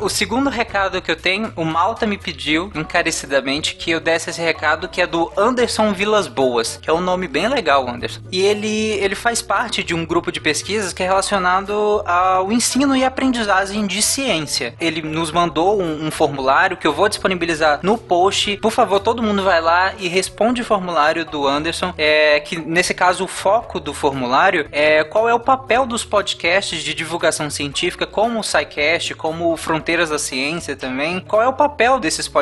O 0.00 0.08
segundo 0.08 0.48
recado 0.48 1.02
que 1.02 1.10
eu 1.10 1.16
tenho, 1.16 1.52
o 1.56 1.64
Malta 1.64 2.06
me 2.06 2.16
pediu 2.16 2.49
encarecidamente 2.56 3.74
que 3.74 3.90
eu 3.90 4.00
desse 4.00 4.30
esse 4.30 4.40
recado 4.40 4.88
que 4.88 5.00
é 5.00 5.06
do 5.06 5.30
Anderson 5.36 5.92
Vilas 5.92 6.26
Boas, 6.26 6.78
que 6.80 6.88
é 6.88 6.92
um 6.92 7.00
nome 7.00 7.28
bem 7.28 7.48
legal, 7.48 7.88
Anderson. 7.88 8.20
E 8.30 8.40
ele, 8.40 8.92
ele 8.92 9.14
faz 9.14 9.42
parte 9.42 9.82
de 9.82 9.94
um 9.94 10.04
grupo 10.04 10.32
de 10.32 10.40
pesquisas 10.40 10.92
que 10.92 11.02
é 11.02 11.06
relacionado 11.06 12.02
ao 12.06 12.50
ensino 12.50 12.96
e 12.96 13.04
aprendizagem 13.04 13.86
de 13.86 14.00
ciência. 14.02 14.74
Ele 14.80 15.02
nos 15.02 15.30
mandou 15.30 15.80
um, 15.80 16.06
um 16.06 16.10
formulário 16.10 16.76
que 16.76 16.86
eu 16.86 16.92
vou 16.92 17.08
disponibilizar 17.08 17.80
no 17.82 17.98
post. 17.98 18.56
Por 18.58 18.70
favor, 18.70 19.00
todo 19.00 19.22
mundo 19.22 19.42
vai 19.42 19.60
lá 19.60 19.92
e 19.98 20.08
responde 20.08 20.62
o 20.62 20.64
formulário 20.64 21.24
do 21.24 21.46
Anderson. 21.46 21.92
É 21.96 22.40
que 22.40 22.56
nesse 22.58 22.94
caso 22.94 23.24
o 23.24 23.28
foco 23.28 23.80
do 23.80 23.92
formulário 23.92 24.68
é 24.72 25.04
qual 25.04 25.28
é 25.28 25.34
o 25.34 25.40
papel 25.40 25.86
dos 25.86 26.04
podcasts 26.04 26.82
de 26.82 26.94
divulgação 26.94 27.50
científica, 27.50 28.06
como 28.06 28.40
o 28.40 28.44
SciCast, 28.44 29.14
como 29.14 29.52
o 29.52 29.56
Fronteiras 29.56 30.10
da 30.10 30.18
Ciência 30.18 30.76
também. 30.76 31.20
Qual 31.20 31.42
é 31.42 31.48
o 31.48 31.52
papel 31.52 31.98
desses 31.98 32.28
podcasts 32.28 32.39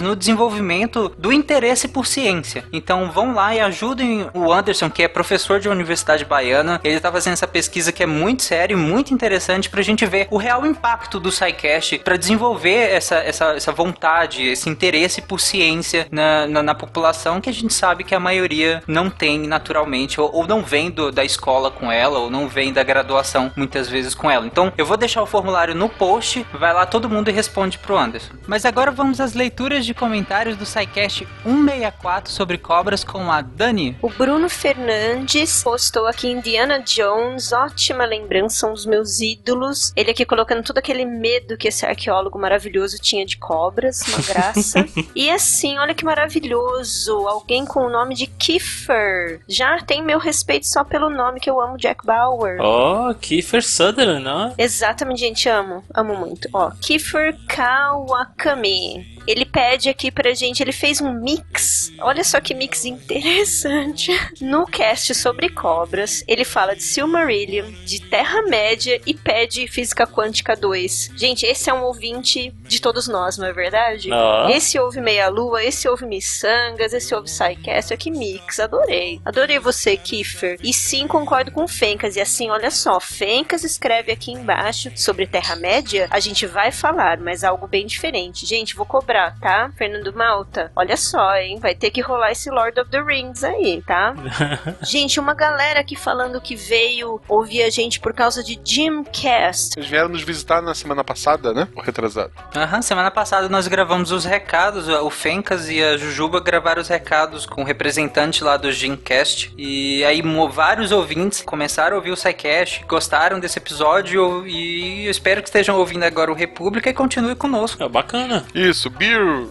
no 0.00 0.14
desenvolvimento 0.16 1.12
do 1.18 1.32
interesse 1.32 1.88
por 1.88 2.06
ciência. 2.06 2.64
Então 2.72 3.10
vão 3.10 3.34
lá 3.34 3.54
e 3.54 3.60
ajudem 3.60 4.28
o 4.34 4.52
Anderson, 4.52 4.88
que 4.90 5.02
é 5.02 5.08
professor 5.08 5.60
de 5.60 5.68
universidade 5.68 6.24
baiana. 6.24 6.80
Ele 6.84 6.96
está 6.96 7.10
fazendo 7.10 7.34
essa 7.34 7.46
pesquisa 7.46 7.92
que 7.92 8.02
é 8.02 8.06
muito 8.06 8.42
séria 8.42 8.74
e 8.74 8.76
muito 8.76 9.12
interessante 9.14 9.68
pra 9.68 9.82
gente 9.82 10.06
ver 10.06 10.26
o 10.30 10.36
real 10.36 10.64
impacto 10.66 11.18
do 11.20 11.30
SciCast 11.30 11.98
para 12.00 12.16
desenvolver 12.16 12.90
essa, 12.92 13.16
essa, 13.16 13.52
essa 13.54 13.72
vontade, 13.72 14.42
esse 14.46 14.68
interesse 14.68 15.20
por 15.22 15.40
ciência 15.40 16.06
na, 16.10 16.46
na, 16.46 16.62
na 16.62 16.74
população 16.74 17.40
que 17.40 17.50
a 17.50 17.52
gente 17.52 17.72
sabe 17.74 18.04
que 18.04 18.14
a 18.14 18.20
maioria 18.20 18.82
não 18.86 19.10
tem 19.10 19.38
naturalmente, 19.38 20.20
ou, 20.20 20.30
ou 20.34 20.46
não 20.46 20.62
vem 20.62 20.90
do- 20.90 21.10
da 21.12 21.24
escola 21.24 21.70
com 21.70 21.90
ela, 21.90 22.18
ou 22.18 22.30
não 22.30 22.48
vem 22.48 22.72
da 22.72 22.82
graduação 22.82 23.50
muitas 23.56 23.88
vezes 23.88 24.14
com 24.14 24.30
ela. 24.30 24.46
Então 24.46 24.72
eu 24.78 24.86
vou 24.86 24.96
deixar 24.96 25.22
o 25.22 25.26
formulário 25.26 25.74
no 25.74 25.88
post, 25.88 26.46
vai 26.52 26.72
lá 26.72 26.86
todo 26.86 27.08
mundo 27.08 27.28
e 27.28 27.32
responde 27.32 27.78
pro 27.78 27.96
Anderson. 27.96 28.32
Mas 28.46 28.64
agora 28.64 28.90
vamos 28.90 29.20
às 29.20 29.34
leituras 29.40 29.86
de 29.86 29.94
comentários 29.94 30.54
do 30.54 30.66
SciCast 30.66 31.26
164 31.44 32.30
sobre 32.30 32.58
cobras 32.58 33.02
com 33.02 33.32
a 33.32 33.40
Dani. 33.40 33.96
O 34.02 34.10
Bruno 34.10 34.50
Fernandes 34.50 35.62
postou 35.62 36.06
aqui 36.06 36.28
Indiana 36.28 36.78
Jones, 36.80 37.50
ótima 37.50 38.04
lembrança, 38.04 38.56
são 38.56 38.72
os 38.74 38.84
meus 38.84 39.20
ídolos. 39.20 39.94
Ele 39.96 40.10
aqui 40.10 40.26
colocando 40.26 40.62
todo 40.62 40.76
aquele 40.76 41.06
medo 41.06 41.56
que 41.56 41.68
esse 41.68 41.86
arqueólogo 41.86 42.38
maravilhoso 42.38 42.98
tinha 42.98 43.24
de 43.24 43.38
cobras, 43.38 44.02
uma 44.08 44.18
graça. 44.28 44.84
e 45.14 45.30
assim, 45.30 45.78
olha 45.78 45.94
que 45.94 46.04
maravilhoso, 46.04 47.26
alguém 47.26 47.64
com 47.64 47.86
o 47.86 47.90
nome 47.90 48.14
de 48.14 48.26
Kiefer. 48.26 49.40
Já 49.48 49.78
tem 49.80 50.04
meu 50.04 50.18
respeito 50.18 50.66
só 50.66 50.84
pelo 50.84 51.08
nome 51.08 51.40
que 51.40 51.48
eu 51.48 51.58
amo, 51.58 51.78
Jack 51.78 52.04
Bauer. 52.04 52.60
Oh, 52.60 53.14
Kiefer 53.14 53.62
Sutherland, 53.64 54.28
ó. 54.28 54.50
Exatamente, 54.58 55.20
gente, 55.20 55.48
amo, 55.48 55.82
amo 55.94 56.14
muito. 56.14 56.46
Ó, 56.52 56.70
Kiefer 56.78 57.34
Kawakami. 57.48 59.18
Ele 59.30 59.44
pede 59.44 59.88
aqui 59.88 60.10
pra 60.10 60.34
gente, 60.34 60.60
ele 60.60 60.72
fez 60.72 61.00
um 61.00 61.12
mix. 61.12 61.92
Olha 62.00 62.24
só 62.24 62.40
que 62.40 62.52
mix 62.52 62.84
interessante. 62.84 64.10
No 64.40 64.66
cast 64.66 65.14
sobre 65.14 65.48
cobras, 65.50 66.24
ele 66.26 66.44
fala 66.44 66.74
de 66.74 66.82
Silmarillion, 66.82 67.70
de 67.84 68.00
Terra-média 68.00 69.00
e 69.06 69.14
pede 69.14 69.68
Física 69.68 70.06
Quântica 70.06 70.56
2. 70.56 71.10
Gente, 71.14 71.44
esse 71.46 71.68
é 71.68 71.74
um 71.74 71.84
ouvinte 71.84 72.50
de 72.62 72.80
todos 72.80 73.06
nós, 73.06 73.36
não 73.36 73.46
é 73.46 73.52
verdade? 73.52 74.08
Esse 74.50 74.78
ouve 74.78 75.00
Meia 75.00 75.28
Lua, 75.28 75.62
esse 75.62 75.88
ouve 75.88 76.06
Missangas, 76.06 76.92
esse 76.92 77.14
ouve 77.14 77.28
Psycast. 77.28 77.96
Que 77.96 78.10
mix, 78.10 78.58
adorei. 78.58 79.20
Adorei 79.24 79.58
você, 79.58 79.96
Kiefer. 79.96 80.58
E 80.62 80.72
sim, 80.72 81.06
concordo 81.06 81.50
com 81.52 81.64
o 81.64 81.68
Fencas. 81.68 82.16
E 82.16 82.20
assim, 82.20 82.50
olha 82.50 82.70
só, 82.70 82.98
Fencas 82.98 83.62
escreve 83.62 84.10
aqui 84.10 84.32
embaixo 84.32 84.90
sobre 84.96 85.26
Terra-média. 85.26 86.08
A 86.10 86.18
gente 86.18 86.46
vai 86.46 86.72
falar, 86.72 87.18
mas 87.18 87.44
algo 87.44 87.66
bem 87.66 87.86
diferente. 87.86 88.46
Gente, 88.46 88.74
vou 88.74 88.86
cobrar, 88.86 89.19
tá? 89.40 89.70
Fernando 89.76 90.12
Malta, 90.14 90.70
olha 90.74 90.96
só, 90.96 91.36
hein? 91.36 91.58
Vai 91.60 91.74
ter 91.74 91.90
que 91.90 92.00
rolar 92.00 92.32
esse 92.32 92.50
Lord 92.50 92.78
of 92.80 92.90
the 92.90 93.02
Rings 93.02 93.44
aí, 93.44 93.82
tá? 93.86 94.14
gente, 94.82 95.18
uma 95.18 95.34
galera 95.34 95.80
aqui 95.80 95.96
falando 95.96 96.40
que 96.40 96.54
veio 96.54 97.20
ouvir 97.28 97.62
a 97.62 97.70
gente 97.70 98.00
por 98.00 98.14
causa 98.14 98.42
de 98.42 98.58
Jimcast. 98.64 99.78
Eles 99.78 99.88
vieram 99.88 100.08
nos 100.08 100.22
visitar 100.22 100.62
na 100.62 100.74
semana 100.74 101.04
passada, 101.04 101.52
né? 101.52 101.68
Ou 101.74 101.82
retrasado. 101.82 102.32
Aham, 102.54 102.82
semana 102.82 103.10
passada 103.10 103.48
nós 103.48 103.66
gravamos 103.68 104.12
os 104.12 104.24
recados, 104.24 104.88
o 104.88 105.10
Fencas 105.10 105.68
e 105.68 105.82
a 105.82 105.96
Jujuba 105.96 106.40
gravaram 106.40 106.80
os 106.80 106.88
recados 106.88 107.46
com 107.46 107.62
o 107.62 107.64
representante 107.64 108.44
lá 108.44 108.56
do 108.56 108.70
Gincast. 108.70 109.52
E 109.56 110.04
aí 110.04 110.22
vários 110.50 110.92
ouvintes 110.92 111.42
começaram 111.42 111.94
a 111.94 111.98
ouvir 111.98 112.10
o 112.10 112.16
SciCast, 112.16 112.84
gostaram 112.86 113.40
desse 113.40 113.58
episódio 113.58 114.46
e 114.46 115.06
eu 115.06 115.10
espero 115.10 115.42
que 115.42 115.48
estejam 115.48 115.76
ouvindo 115.76 116.04
agora 116.04 116.30
o 116.30 116.34
República 116.34 116.88
e 116.88 116.94
continue 116.94 117.34
conosco. 117.34 117.82
É 117.82 117.88
bacana. 117.88 118.44
Isso, 118.54 118.90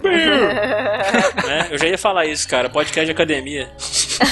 Beer! 0.01 0.49
né? 1.45 1.67
Eu 1.71 1.77
já 1.77 1.87
ia 1.87 1.97
falar 1.97 2.25
isso, 2.25 2.47
cara. 2.47 2.69
Podcast 2.69 3.05
de 3.05 3.11
academia. 3.11 3.69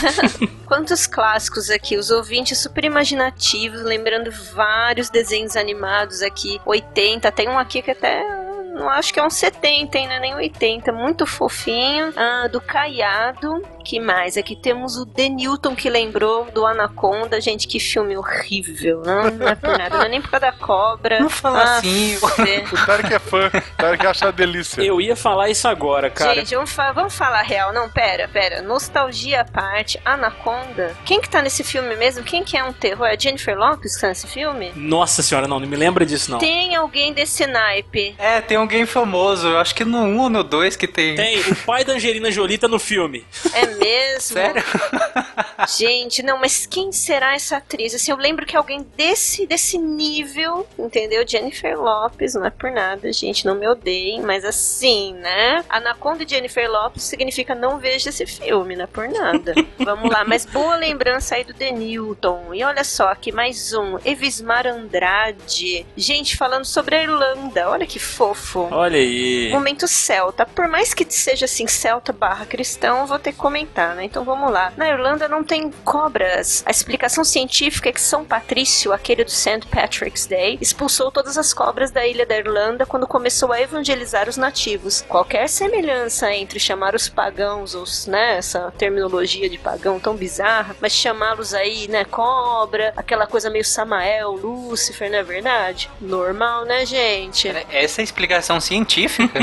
Quantos 0.66 1.08
clássicos 1.08 1.70
aqui, 1.70 1.96
os 1.98 2.12
ouvintes 2.12 2.58
super 2.58 2.84
imaginativos, 2.84 3.82
lembrando 3.84 4.32
vários 4.54 5.10
desenhos 5.10 5.56
animados 5.56 6.22
aqui, 6.22 6.60
80, 6.66 7.32
tem 7.32 7.48
um 7.48 7.58
aqui 7.58 7.82
que 7.82 7.92
até 7.92 8.47
não 8.78 8.90
acho 8.90 9.13
que 9.13 9.20
é 9.20 9.24
um 9.24 9.30
70, 9.30 9.98
hein, 9.98 10.08
não 10.08 10.16
é 10.16 10.20
nem 10.20 10.36
80, 10.36 10.92
muito 10.92 11.26
fofinho. 11.26 12.13
Ah, 12.16 12.48
do 12.48 12.60
Caiado, 12.62 13.62
que 13.84 14.00
mais? 14.00 14.38
Aqui 14.38 14.56
temos 14.56 14.98
o 14.98 15.06
The 15.06 15.30
Newton 15.30 15.76
que 15.76 15.90
lembrou 15.90 16.46
do 16.52 16.66
Anaconda, 16.66 17.40
gente, 17.42 17.68
que 17.68 17.80
filme 17.80 18.18
horrível, 18.18 19.02
não, 19.06 19.32
não 19.32 19.48
é 19.48 19.56
por 19.56 19.78
nada, 19.78 19.98
não 19.98 20.06
é 20.06 20.10
nem 20.10 20.22
por 20.22 20.30
causa 20.32 20.46
da 20.48 20.52
cobra. 20.52 21.20
Não 21.20 21.30
fala 21.30 21.60
Ah, 21.62 21.78
assim. 21.78 22.18
O 22.72 22.86
Tarek 22.86 23.13
é 23.13 23.20
fã. 23.20 23.48
O 23.48 23.76
Tarek 23.78 24.06
acha 24.08 24.32
delícia. 24.32 24.82
Eu 24.82 25.00
ia 25.02 25.16
falar 25.16 25.50
isso 25.50 25.68
agora, 25.68 26.10
cara. 26.10 26.36
Gente, 26.36 26.54
vamos, 26.56 26.72
fa- 26.72 26.92
vamos 26.92 27.16
falar 27.16 27.42
real. 27.42 27.74
Não, 27.74 27.90
pera, 27.90 28.28
pera. 28.28 28.62
Nostalgia 28.62 29.42
à 29.42 29.46
parte, 29.46 30.00
Anaconda. 30.06 30.96
Quem 31.06 31.20
que 31.22 31.30
tá 31.30 31.42
nesse 31.42 31.63
filme 31.63 31.96
mesmo? 31.96 32.24
Quem 32.24 32.44
que 32.44 32.58
é 32.58 32.63
um 32.63 32.74
terror? 32.74 33.06
É 33.08 33.13
a 33.13 33.18
Jennifer 33.20 33.58
Lopez 33.58 33.96
que 33.96 34.02
tá 34.02 34.08
nesse 34.10 34.28
filme? 34.28 34.72
Nossa 34.76 35.22
senhora, 35.24 35.48
não, 35.48 35.60
não 35.60 35.68
me 35.68 35.76
lembra 35.76 36.06
disso, 36.06 36.30
não. 36.32 36.40
Tem 36.40 36.76
alguém 36.76 37.13
desse 37.13 37.46
naipe. 37.48 38.16
É, 38.18 38.42
tem 38.42 38.58
alguém 38.68 38.86
famoso, 38.86 39.48
eu 39.48 39.58
acho 39.58 39.74
que 39.74 39.86
no 39.86 40.00
1 40.00 40.20
ou 40.20 40.30
no 40.30 40.44
2 40.44 40.76
que 40.76 40.88
tem. 40.88 41.16
Tem, 41.16 41.40
o 41.40 41.56
pai 41.56 41.86
da 41.86 41.94
Angelina 41.94 42.30
Jolie 42.30 42.58
tá 42.58 42.68
no 42.68 42.78
filme. 42.78 43.26
É 43.54 43.66
mesmo? 43.66 44.20
Sério? 44.20 44.62
Gente, 45.68 46.24
não, 46.24 46.38
mas 46.38 46.66
quem 46.66 46.92
será 46.92 47.36
essa 47.36 47.58
atriz? 47.58 47.94
Assim, 47.94 48.12
eu 48.12 48.18
lembro 48.18 48.46
que 48.46 48.56
alguém 48.56 48.86
desse, 48.96 49.46
desse 49.46 49.78
nível, 49.78 50.66
entendeu? 50.80 51.28
Jennifer 51.28 51.80
Lopez, 51.80 52.36
não 52.36 52.46
é 52.46 52.50
por 52.50 52.72
nada, 52.72 53.12
gente, 53.12 53.46
não 53.46 53.56
me 53.56 53.68
odeiem, 53.68 54.22
mas 54.22 54.46
assim, 54.46 55.14
né? 55.16 55.64
Anaconda 55.70 56.24
e 56.24 56.28
Jennifer 56.28 56.70
Lopez 56.70 57.04
significa 57.04 57.54
não 57.54 57.78
veja 57.78 58.10
esse 58.10 58.26
filme, 58.26 58.76
não 58.76 58.86
é 58.86 58.88
por 58.88 59.10
nada. 59.10 59.54
Vamos 59.80 60.10
lá, 60.10 60.24
mas 60.26 60.46
boa 60.46 60.76
lembrança 60.76 61.36
aí 61.36 61.44
do 61.44 61.54
The 61.54 61.72
Newton. 61.72 62.54
E 62.54 62.64
olha 62.64 62.84
só, 62.84 63.10
aqui 63.10 63.32
mais 63.32 63.74
um, 63.74 63.98
Evismar 64.06 64.66
Andrade. 64.66 65.86
Gente, 65.96 66.38
falando 66.38 66.66
sobre 66.66 66.96
a 66.96 67.04
Irlanda, 67.04 67.70
olha 67.70 67.86
que 67.86 68.00
fofo. 68.00 68.68
Olha 68.72 68.98
aí. 68.98 69.50
Momento 69.52 69.88
celta. 69.88 70.46
Por 70.46 70.68
mais 70.68 70.94
que 70.94 71.06
seja 71.10 71.46
assim, 71.46 71.68
celta 71.68 72.14
barra 72.14 72.46
cristão, 72.46 73.06
vou 73.06 73.20
ter 73.20 73.32
que 73.32 73.38
comentar, 73.38 73.96
né? 73.96 74.06
Então 74.06 74.24
vamos 74.24 74.52
lá. 74.52 74.72
Na 74.78 74.90
Irlanda 74.90 75.28
não 75.28 75.44
tem 75.44 75.57
cobras. 75.84 76.63
A 76.65 76.72
explicação 76.72 77.24
científica 77.24 77.89
é 77.89 77.91
que 77.91 78.02
São 78.02 78.24
Patrício, 78.24 78.93
aquele 78.93 79.24
do 79.24 79.32
St. 79.32 79.67
Patrick's 79.72 80.26
Day, 80.26 80.58
expulsou 80.62 81.12
todas 81.12 81.38
as 81.38 81.54
cobras 81.54 81.91
da 81.91 82.06
ilha 82.06 82.26
da 82.26 82.38
Irlanda 82.38 82.86
quando 82.86 83.08
começou 83.08 83.52
a 83.52 83.62
evangelizar 83.62 84.30
os 84.30 84.38
nativos. 84.38 85.04
Qualquer 85.08 85.48
semelhança 85.50 86.32
entre 86.34 86.60
chamar 86.60 86.96
os 86.96 87.10
pagãos, 87.10 87.76
os, 87.76 88.08
né, 88.08 88.38
essa 88.38 88.72
terminologia 88.78 89.50
de 89.50 89.58
pagão 89.58 90.00
tão 90.00 90.15
bizarra, 90.15 90.76
mas 90.80 90.93
chamá-los 90.93 91.54
aí, 91.54 91.88
né, 91.88 92.06
cobra, 92.06 92.93
aquela 92.96 93.28
coisa 93.28 93.50
meio 93.50 93.65
Samael, 93.65 94.32
Lúcifer, 94.32 95.10
não 95.10 95.17
é 95.20 95.24
verdade? 95.24 95.89
Normal, 96.00 96.65
né, 96.65 96.86
gente? 96.86 97.48
Essa 97.70 98.02
é 98.02 98.04
a 98.04 98.04
explicação 98.04 98.60
científica? 98.60 99.39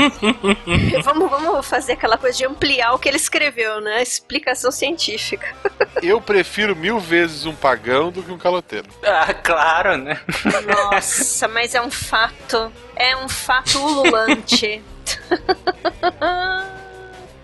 vamos, 1.03 1.29
vamos 1.29 1.65
fazer 1.65 1.93
aquela 1.93 2.17
coisa 2.17 2.37
de 2.37 2.45
ampliar 2.45 2.93
o 2.93 2.99
que 2.99 3.07
ele 3.07 3.17
escreveu, 3.17 3.81
né? 3.81 4.01
Explicação 4.01 4.71
científica. 4.71 5.55
Eu 6.05 6.21
prefiro 6.21 6.75
mil 6.75 6.99
vezes 6.99 7.45
um 7.45 7.55
pagão 7.55 8.11
do 8.11 8.21
que 8.21 8.31
um 8.31 8.37
caloteiro. 8.37 8.87
ah, 9.03 9.33
claro, 9.33 9.97
né? 9.97 10.19
Nossa, 10.67 11.47
mas 11.47 11.73
é 11.75 11.81
um 11.81 11.91
fato. 11.91 12.71
É 12.95 13.15
um 13.17 13.27
fato 13.27 13.79
ululante. 13.79 14.81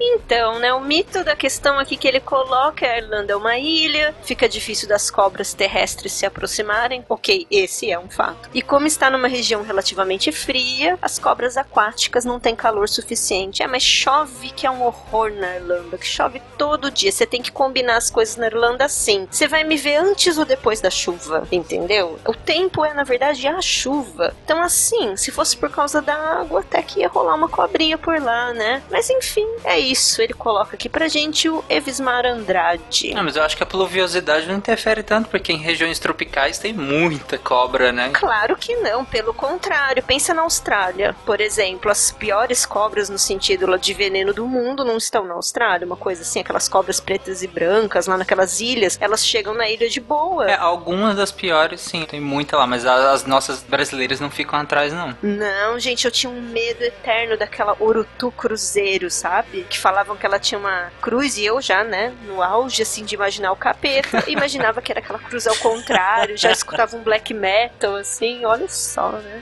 Então, 0.02 0.58
né, 0.58 0.74
o 0.74 0.82
mito 0.82 1.24
da 1.24 1.36
questão 1.36 1.78
aqui 1.78 1.96
que 1.96 2.08
ele 2.08 2.20
coloca 2.20 2.86
é 2.86 2.96
a 2.96 2.98
Irlanda 2.98 3.34
é 3.34 3.36
uma 3.36 3.58
ilha, 3.58 4.16
fica 4.24 4.50
difícil 4.50 4.88
das 4.88 5.12
cobras 5.12 5.54
terrestres 5.54 6.12
se 6.12 6.26
aproximarem. 6.26 7.06
Ok, 7.08 7.46
esse 7.52 7.92
é 7.92 8.00
um 8.00 8.10
fato. 8.10 8.50
E 8.52 8.62
como 8.64 8.88
está 8.88 9.10
numa 9.10 9.28
região 9.28 9.62
relativamente 9.62 10.32
fria, 10.32 10.98
as 11.02 11.20
cobras 11.20 11.56
aquáticas 11.56 12.26
não 12.26 12.40
têm 12.40 12.56
calor 12.56 12.90
suficiente. 12.90 13.62
É, 13.62 13.68
mas 13.68 13.84
chove 13.84 14.50
que 14.50 14.66
é 14.66 14.72
um 14.72 14.84
horror 14.84 15.32
na 15.32 15.56
Irlanda, 15.56 15.98
que 15.98 16.08
chove 16.08 16.42
todo 16.58 16.90
dia. 16.90 17.12
Você 17.12 17.26
tem 17.26 17.42
que 17.42 17.52
combinar 17.52 17.98
as 17.98 18.10
coisas 18.10 18.38
na 18.38 18.48
Irlanda 18.48 18.86
assim. 18.86 19.28
Você 19.30 19.48
vai 19.48 19.64
me 19.64 19.78
ver 19.78 19.98
antes 19.98 20.38
ou 20.38 20.46
depois 20.46 20.82
da 20.82 20.90
chuva, 20.90 21.48
entendeu? 21.52 22.20
O 22.26 22.34
tempo 22.34 22.84
é, 22.84 22.94
na 22.94 23.04
verdade, 23.04 23.48
a 23.48 23.62
chuva. 23.62 24.34
Então, 24.44 24.62
assim, 24.62 25.16
se 25.16 25.32
fosse 25.32 25.56
por 25.56 25.70
causa 25.70 26.02
da 26.02 26.16
água, 26.16 26.62
até 26.62 26.82
que 26.82 27.02
ia 27.02 27.08
rolar 27.08 27.36
uma 27.36 27.50
cobrinha 27.50 27.98
por 27.98 28.20
lá, 28.20 28.52
né? 28.54 28.82
Mas 28.90 29.10
enfim, 29.10 29.48
é 29.64 29.78
isso. 29.78 29.91
Ele 30.20 30.34
coloca 30.34 30.76
aqui 30.76 30.90
pra 30.90 31.08
gente 31.08 31.50
o 31.50 31.64
Evismar 31.70 32.26
Andrade. 32.26 33.14
Não, 33.14 33.24
mas 33.24 33.36
eu 33.36 33.44
acho 33.44 33.58
que 33.58 33.64
a 33.64 33.66
pluviosidade 33.66 34.48
não 34.48 34.56
interfere 34.56 35.04
tanto, 35.04 35.30
porque 35.30 35.52
em 35.52 35.58
regiões 35.58 36.00
tropicais 36.00 36.58
tem 36.58 36.74
muita 36.74 37.38
cobra, 37.38 37.92
né? 37.92 38.12
Claro 38.14 38.56
que 38.56 38.76
não, 38.78 39.04
pelo 39.06 39.34
contrário. 39.34 40.04
Pensa 40.04 40.34
na 40.34 40.42
Austrália, 40.44 41.16
por 41.26 41.42
exemplo, 41.42 41.92
as 41.92 42.12
piores 42.12 42.66
cobras 42.66 43.10
no 43.10 43.20
sentido 43.20 43.78
de 43.78 43.94
veneno 43.94 44.34
do 44.34 44.48
mundo 44.48 44.84
não 44.84 44.98
estão 44.98 45.26
na 45.26 45.34
Austrália. 45.34 45.86
Uma 45.86 45.96
coisa 45.96 46.22
assim, 46.22 46.40
aquelas 46.40 46.68
cobras 46.68 47.00
pretas 47.00 47.44
e 47.44 47.48
brancas 47.48 48.08
lá 48.08 48.18
naquelas 48.18 48.60
ilhas, 48.60 48.98
elas 49.02 49.26
chegam 49.26 49.54
na 49.54 49.70
ilha 49.70 49.90
de 49.90 50.00
boa. 50.00 50.50
É, 50.50 50.56
algumas 50.56 51.16
das 51.16 51.32
piores, 51.32 51.82
sim, 51.82 52.06
tem 52.06 52.20
muita 52.20 52.58
lá, 52.58 52.66
mas 52.66 52.86
as 52.86 53.26
nossas 53.26 53.62
brasileiras 53.62 54.20
não 54.20 54.30
ficam 54.30 54.60
atrás, 54.60 54.94
não. 54.94 55.16
Não, 55.22 55.80
gente, 55.80 56.06
eu 56.06 56.12
tinha 56.12 56.32
um 56.32 56.42
medo 56.42 56.84
eterno 56.84 57.38
daquela 57.38 57.76
Urutu 57.80 58.32
Cruzeiro, 58.32 59.10
sabe? 59.10 59.66
Que 59.70 59.78
falavam 59.82 60.16
que 60.16 60.26
ela 60.26 60.40
tinha 60.40 60.60
uma 60.60 60.92
cruz 61.02 61.38
e 61.38 61.46
eu 61.46 61.62
já, 61.62 61.84
né, 61.84 62.14
no 62.26 62.42
auge 62.42 62.82
assim 62.82 63.04
de 63.04 63.16
imaginar 63.16 63.52
o 63.52 63.56
capeta, 63.56 64.24
imaginava 64.30 64.82
que 64.82 64.92
era 64.92 65.00
aquela 65.00 65.20
cruz 65.20 65.48
ao 65.48 65.56
contrário, 65.58 66.38
já 66.38 66.52
escutava 66.52 66.96
um 66.96 67.02
black 67.02 67.34
metal 67.34 67.96
assim, 67.96 68.46
olha 68.46 68.68
só, 68.70 69.12
né? 69.12 69.42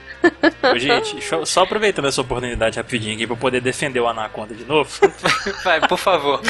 Ô, 0.74 0.78
gente, 0.78 1.18
só 1.46 1.62
aproveitando 1.62 2.08
essa 2.08 2.20
oportunidade 2.20 2.76
rapidinho 2.76 3.14
aqui 3.14 3.26
pra 3.26 3.36
poder 3.36 3.60
defender 3.60 4.00
o 4.00 4.08
Anaconda 4.08 4.54
de 4.54 4.64
novo. 4.64 4.90
Vai, 5.62 5.80
por 5.86 5.98
favor. 5.98 6.40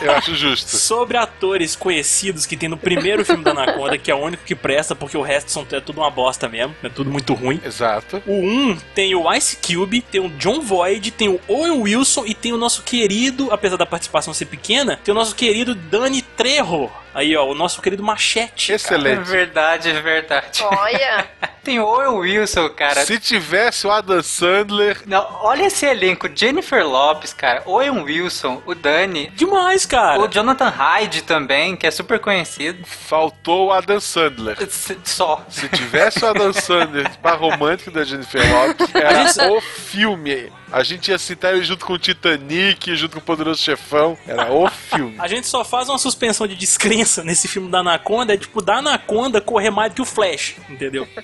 Eu 0.00 0.12
acho 0.12 0.34
justo. 0.34 0.76
Sobre 0.76 1.16
atores 1.16 1.74
conhecidos 1.74 2.46
que 2.46 2.56
tem 2.56 2.68
no 2.68 2.76
primeiro 2.76 3.24
filme 3.24 3.42
da 3.42 3.52
Anaconda, 3.52 3.96
que 3.98 4.10
é 4.10 4.14
o 4.14 4.18
único 4.18 4.44
que 4.44 4.54
presta, 4.54 4.94
porque 4.94 5.16
o 5.16 5.22
resto 5.22 5.50
são, 5.50 5.66
é 5.72 5.80
tudo 5.80 6.00
uma 6.00 6.10
bosta 6.10 6.48
mesmo, 6.48 6.74
é 6.82 6.88
tudo 6.88 7.10
muito 7.10 7.34
ruim. 7.34 7.60
Exato. 7.64 8.22
O 8.26 8.34
1 8.34 8.78
tem 8.94 9.14
o 9.14 9.32
Ice 9.34 9.56
Cube, 9.56 10.02
tem 10.02 10.20
o 10.20 10.28
John 10.30 10.60
Voight, 10.60 11.10
tem 11.10 11.28
o 11.28 11.40
Owen 11.48 11.82
Wilson 11.82 12.24
e 12.26 12.34
tem 12.34 12.52
o 12.52 12.56
nosso 12.66 12.82
querido, 12.82 13.48
apesar 13.52 13.76
da 13.76 13.86
participação 13.86 14.34
ser 14.34 14.46
pequena, 14.46 14.98
tem 15.04 15.12
o 15.12 15.14
nosso 15.14 15.34
querido 15.36 15.74
Danny 15.74 16.20
Trejo. 16.20 16.90
Aí, 17.14 17.34
ó, 17.34 17.46
o 17.46 17.54
nosso 17.54 17.80
querido 17.80 18.02
Machete. 18.02 18.72
É 18.72 18.74
Excelente. 18.74 19.24
verdade, 19.24 19.88
é 19.88 20.00
verdade. 20.02 20.62
Olha, 20.64 21.26
Tem 21.66 21.80
o 21.80 21.84
Owen 21.84 22.18
Wilson, 22.20 22.68
cara. 22.68 23.04
Se 23.04 23.18
tivesse 23.18 23.88
o 23.88 23.90
Adam 23.90 24.22
Sandler, 24.22 25.02
Não, 25.04 25.26
olha 25.42 25.64
esse 25.64 25.84
elenco. 25.84 26.28
Jennifer 26.32 26.86
Lopes, 26.86 27.32
cara. 27.32 27.62
Owen 27.66 28.02
Wilson, 28.04 28.62
o 28.64 28.72
Danny. 28.72 29.32
Demais, 29.34 29.84
cara. 29.84 30.20
O 30.20 30.28
Jonathan 30.28 30.68
Hyde 30.68 31.22
também, 31.22 31.74
que 31.74 31.84
é 31.84 31.90
super 31.90 32.20
conhecido. 32.20 32.86
faltou 32.86 33.66
o 33.68 33.72
Adam 33.72 33.98
Sandler. 33.98 34.56
S- 34.62 34.96
Só. 35.02 35.44
Se 35.48 35.68
tivesse 35.70 36.24
o 36.24 36.28
Adam 36.28 36.52
Sandler 36.52 37.10
par 37.20 37.36
romântico 37.36 37.90
da 37.90 38.04
Jennifer 38.04 38.40
Lopez, 38.48 38.90
era 38.94 39.52
o 39.52 39.60
filme. 39.60 40.52
A 40.76 40.82
gente 40.82 41.10
ia 41.10 41.16
citar 41.18 41.54
ele 41.54 41.64
junto 41.64 41.86
com 41.86 41.94
o 41.94 41.98
Titanic, 41.98 42.94
junto 42.96 43.14
com 43.14 43.18
o 43.20 43.22
Poderoso 43.22 43.62
Chefão. 43.62 44.18
Era 44.26 44.52
o 44.52 44.68
filme. 44.68 45.16
A 45.18 45.26
gente 45.26 45.46
só 45.46 45.64
faz 45.64 45.88
uma 45.88 45.96
suspensão 45.96 46.46
de 46.46 46.54
descrença 46.54 47.24
nesse 47.24 47.48
filme 47.48 47.70
da 47.70 47.78
Anaconda, 47.78 48.34
é 48.34 48.36
tipo, 48.36 48.60
da 48.60 48.76
Anaconda 48.76 49.40
correr 49.40 49.70
mais 49.70 49.90
do 49.90 49.94
que 49.94 50.02
o 50.02 50.04
Flash, 50.04 50.56
entendeu? 50.68 51.08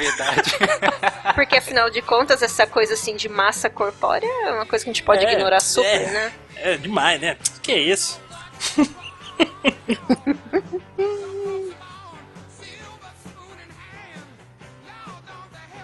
Verdade. 0.00 0.52
porque 1.36 1.58
afinal 1.58 1.88
de 1.90 2.02
contas 2.02 2.42
essa 2.42 2.66
coisa 2.66 2.94
assim 2.94 3.14
de 3.14 3.28
massa 3.28 3.70
corpórea 3.70 4.26
é 4.26 4.52
uma 4.54 4.66
coisa 4.66 4.84
que 4.84 4.90
a 4.90 4.92
gente 4.92 5.04
pode 5.04 5.24
É, 5.24 5.32
ignorar 5.32 5.60
super, 5.60 5.88
é. 5.88 6.10
né? 6.10 6.32
É 6.56 6.76
demais, 6.76 7.20
né? 7.20 7.36
Que 7.62 7.72
isso? 7.72 8.20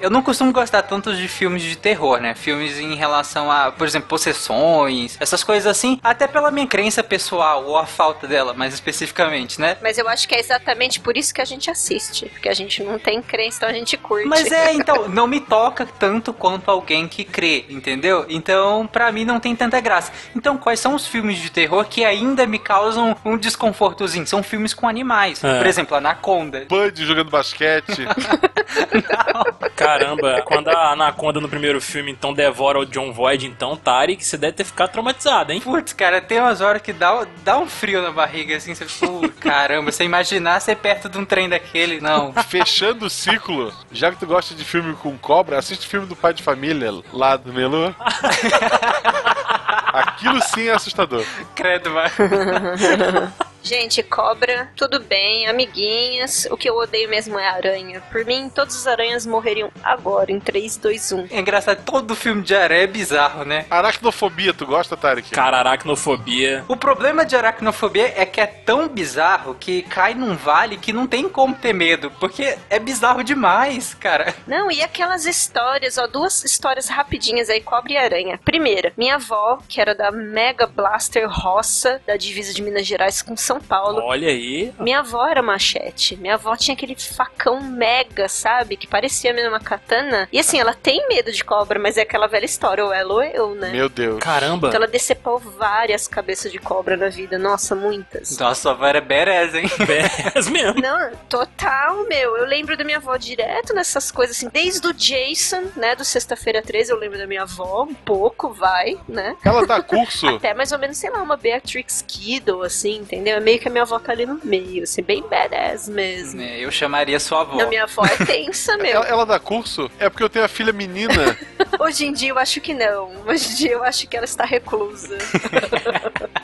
Eu 0.01 0.11
não 0.11 0.23
costumo 0.23 0.53
gostar 0.53 0.83
tanto 0.83 1.15
de 1.15 1.27
filmes 1.29 1.63
de 1.63 1.77
terror, 1.77 2.21
né? 2.21 2.35
Filmes 2.35 2.79
em 2.79 2.95
relação 2.95 3.51
a, 3.51 3.73
por 3.73 3.87
exemplo, 3.87 4.09
possessões, 4.09 5.17
essas 5.21 5.43
coisas 5.43 5.67
assim, 5.67 5.99
até 6.03 6.27
pela 6.27 6.51
minha 6.51 6.67
crença 6.67 7.03
pessoal, 7.03 7.65
ou 7.65 7.77
a 7.77 7.87
falta 7.87 8.27
dela, 8.27 8.55
mais 8.55 8.75
especificamente, 8.75 9.61
né? 9.61 9.77
Mas 9.83 9.99
eu 9.99 10.09
acho 10.09 10.29
que 10.29 10.35
é 10.35 10.41
exatamente 10.41 11.01
por 11.01 11.17
isso 11.17 11.35
que 11.35 11.41
a 11.41 11.45
gente 11.45 11.71
assiste, 11.71 12.27
porque 12.27 12.49
a 12.49 12.55
gente 12.55 12.83
não 12.83 12.99
tem 12.99 13.21
crença, 13.21 13.59
então 13.59 13.69
a 13.69 13.73
gente 13.73 13.97
curte. 13.97 14.29
Mas 14.29 14.51
é, 14.51 14.73
então, 14.75 15.09
não 15.09 15.27
me 15.27 15.41
toca 15.41 15.87
tanto 15.87 16.33
quanto 16.33 16.71
alguém 16.71 17.09
que 17.09 17.25
crê, 17.25 17.65
entendeu? 17.69 18.25
Então, 18.29 18.87
pra 18.87 19.11
mim 19.11 19.25
não 19.25 19.41
tem 19.41 19.55
tanta 19.57 19.81
graça. 19.81 20.13
Então, 20.35 20.57
quais 20.57 20.81
são 20.81 20.95
os 20.95 21.07
filmes 21.07 21.39
de 21.39 21.51
terror 21.51 21.85
que 21.85 22.05
ainda 22.05 22.47
me 22.47 22.59
causam 22.59 23.17
um 23.25 23.37
desconfortozinho? 23.37 24.27
São 24.27 24.43
filmes 24.43 24.73
com 24.73 24.89
animais. 24.89 25.43
É. 25.43 25.59
Por 25.59 25.67
exemplo, 25.67 25.97
Anaconda. 25.97 26.67
Bud 26.69 27.05
jogando 27.05 27.31
basquete. 27.31 28.07
Caramba, 29.89 30.43
quando 30.43 30.69
a 30.69 30.93
Anaconda 30.93 31.41
no 31.41 31.49
primeiro 31.49 31.81
filme 31.81 32.13
então 32.13 32.35
devora 32.35 32.79
o 32.79 32.85
John 32.85 33.11
Voight, 33.11 33.47
então, 33.47 33.75
Tarek, 33.75 34.23
você 34.23 34.37
deve 34.37 34.53
ter 34.53 34.65
ficado 34.65 34.91
traumatizado, 34.91 35.51
hein? 35.51 35.63
Putz, 35.63 35.95
cara, 35.95 36.21
tem 36.21 36.39
umas 36.39 36.61
horas 36.61 36.83
que 36.83 36.93
dá, 36.93 37.27
dá 37.43 37.59
um 37.59 37.67
frio 37.67 38.03
na 38.03 38.11
barriga, 38.11 38.55
assim, 38.55 38.75
você 38.75 38.85
fica, 38.85 39.29
caramba, 39.41 39.91
você 39.91 40.05
imaginar 40.05 40.61
ser 40.61 40.77
perto 40.77 41.09
de 41.09 41.17
um 41.17 41.25
trem 41.25 41.49
daquele, 41.49 42.03
não. 42.03 42.35
Fechando 42.35 43.07
o 43.07 43.11
ciclo, 43.11 43.73
já 43.91 44.11
que 44.11 44.19
tu 44.19 44.27
gosta 44.27 44.55
de 44.55 44.63
filme 44.63 44.95
com 44.95 45.17
cobra, 45.17 45.59
assiste 45.59 45.87
o 45.87 45.89
filme 45.89 46.07
do 46.07 46.15
pai 46.15 46.35
de 46.35 46.43
família 46.43 46.93
lá 47.11 47.37
do 47.37 47.51
Melu. 47.51 47.95
Aquilo 49.91 50.39
sim 50.43 50.69
é 50.69 50.73
assustador. 50.73 51.25
Credo, 51.55 51.91
vai. 51.93 52.11
Gente, 53.69 54.03
cobra, 54.03 54.73
tudo 54.75 54.99
bem, 54.99 55.47
amiguinhas. 55.47 56.49
O 56.51 56.57
que 56.57 56.71
eu 56.71 56.75
odeio 56.79 57.07
mesmo 57.07 57.39
é 57.39 57.47
aranha. 57.47 58.01
Por 58.11 58.25
mim, 58.25 58.49
todas 58.49 58.75
as 58.75 58.87
aranhas 58.87 59.27
morreriam 59.27 59.71
agora, 59.83 60.33
em 60.33 60.41
3, 60.41 60.79
2, 60.79 61.13
1. 61.13 61.27
É 61.31 61.39
engraçado, 61.39 61.85
todo 61.85 62.17
filme 62.17 62.41
de 62.41 62.57
aranha 62.57 62.85
é 62.85 62.87
bizarro, 62.87 63.45
né? 63.45 63.67
Aracnofobia, 63.69 64.55
tu 64.55 64.65
gosta, 64.65 64.97
Tarek? 64.97 65.31
Cara, 65.33 65.59
aracnofobia. 65.59 66.65
O 66.67 66.79
problema 66.79 67.27
de 67.27 67.37
aracnofobia 67.37 68.15
é 68.17 68.25
que 68.25 68.41
é 68.41 68.47
tão 68.47 68.89
bizarro 68.89 69.55
que 69.55 69.83
cai 69.83 70.15
num 70.15 70.35
vale 70.35 70.79
que 70.79 70.91
não 70.91 71.07
tem 71.07 71.29
como 71.29 71.55
ter 71.55 71.75
medo, 71.75 72.11
porque 72.13 72.57
é 72.71 72.79
bizarro 72.79 73.23
demais, 73.23 73.93
cara. 73.93 74.35
Não, 74.47 74.73
e 74.73 74.81
aquelas 74.81 75.27
histórias, 75.27 75.99
ó, 75.99 76.07
duas 76.07 76.43
histórias 76.43 76.89
rapidinhas 76.89 77.51
aí, 77.51 77.61
cobra 77.61 77.93
e 77.93 77.97
aranha. 77.99 78.41
Primeira, 78.43 78.95
minha 78.97 79.17
avó, 79.17 79.59
que 79.69 79.79
era 79.79 79.95
da 79.95 80.11
Mega 80.11 80.67
Blaster 80.67 81.29
Roça, 81.29 82.01
da 82.07 82.17
divisa 82.17 82.55
de 82.55 82.63
Minas 82.63 82.87
Gerais 82.87 83.21
com 83.21 83.37
São 83.37 83.58
Paulo. 83.61 84.01
Olha 84.03 84.29
aí. 84.29 84.73
Minha 84.79 85.01
avó 85.01 85.27
era 85.27 85.43
machete. 85.43 86.17
Minha 86.17 86.35
avó 86.35 86.57
tinha 86.57 86.75
aquele 86.75 86.95
facão 86.95 87.61
mega, 87.61 88.29
sabe? 88.29 88.77
Que 88.77 88.87
parecia 88.87 89.33
mesmo 89.33 89.51
uma 89.51 89.61
katana. 89.61 90.29
E 90.33 90.39
assim, 90.39 90.59
ela 90.59 90.75
tem 90.75 91.07
medo 91.09 91.33
de 91.33 91.45
cobra, 91.45 91.79
mas 91.79 91.97
é 91.97 92.03
aquela 92.03 92.27
velha 92.27 92.45
história, 92.45 92.85
ou 92.85 92.93
ela 92.93 93.15
ou 93.15 93.23
eu, 93.23 93.55
né? 93.55 93.71
Meu 93.71 93.89
Deus. 93.89 94.19
Caramba. 94.21 94.69
Então 94.69 94.79
ela 94.79 94.87
decepou 94.87 95.39
várias 95.39 96.07
cabeças 96.07 96.51
de 96.51 96.59
cobra 96.59 96.97
na 96.97 97.09
vida. 97.09 97.39
Nossa, 97.39 97.75
muitas. 97.75 98.39
Nossa, 98.39 98.63
sua 98.63 98.73
avó 98.73 98.87
era 98.87 99.01
badass, 99.01 99.55
hein? 99.55 99.69
Pés 99.87 100.49
mesmo. 100.49 100.81
Não, 100.81 101.13
total, 101.29 102.05
meu. 102.09 102.37
Eu 102.37 102.45
lembro 102.47 102.77
da 102.77 102.85
minha 102.85 102.99
avó 102.99 103.17
direto 103.17 103.75
nessas 103.75 104.11
coisas 104.11 104.37
assim. 104.37 104.49
Desde 104.49 104.87
o 104.87 104.93
Jason, 104.93 105.65
né? 105.77 105.95
Do 105.95 106.05
Sexta-feira 106.05 106.63
13, 106.63 106.93
eu 106.93 106.99
lembro 106.99 107.19
da 107.19 107.27
minha 107.27 107.43
avó. 107.43 107.85
Um 107.85 107.95
pouco, 107.95 108.53
vai, 108.53 108.99
né? 109.09 109.37
Ela 109.45 109.67
dá 109.67 109.83
curso. 109.83 110.27
Até 110.37 110.55
mais 110.55 110.73
ou 110.73 110.79
menos, 110.79 110.97
sei 110.97 111.11
lá, 111.11 111.23
uma 111.23 111.37
Beatrix 111.37 112.05
Kiddo, 112.07 112.63
assim, 112.63 112.97
entendeu? 112.97 113.38
É 113.39 113.41
meio 113.41 113.61
que 113.61 113.69
a 113.69 113.71
minha 113.71 113.85
avó 113.85 114.01
tá 114.01 114.11
ali 114.11 114.27
no 114.27 114.41
meio, 114.43 114.83
assim, 114.83 115.01
bem 115.01 115.23
badass 115.23 115.89
mesmo. 115.89 116.43
É, 116.43 116.59
Eu 116.59 116.73
chamaria 116.73 117.21
sua 117.21 117.43
avó. 117.43 117.57
Não, 117.57 117.69
minha 117.69 117.85
avó 117.85 118.05
é 118.05 118.25
tensa, 118.25 118.77
meu. 118.77 118.97
Ela, 118.97 119.07
ela 119.07 119.27
dá 119.27 119.39
curso? 119.39 119.89
É 119.99 120.11
porque 120.11 120.25
eu 120.25 120.29
tenho 120.29 120.45
a 120.45 120.49
filha 120.49 120.73
menina. 120.73 121.39
Hoje 121.79 122.07
em 122.07 122.13
dia 122.13 122.31
eu 122.31 122.39
acho 122.39 122.61
que 122.61 122.75
não. 122.75 123.13
Hoje 123.27 123.53
em 123.53 123.55
dia 123.55 123.73
eu 123.73 123.85
acho 123.85 124.09
que 124.09 124.17
ela 124.17 124.25
está 124.25 124.45
reclusa. 124.45 125.17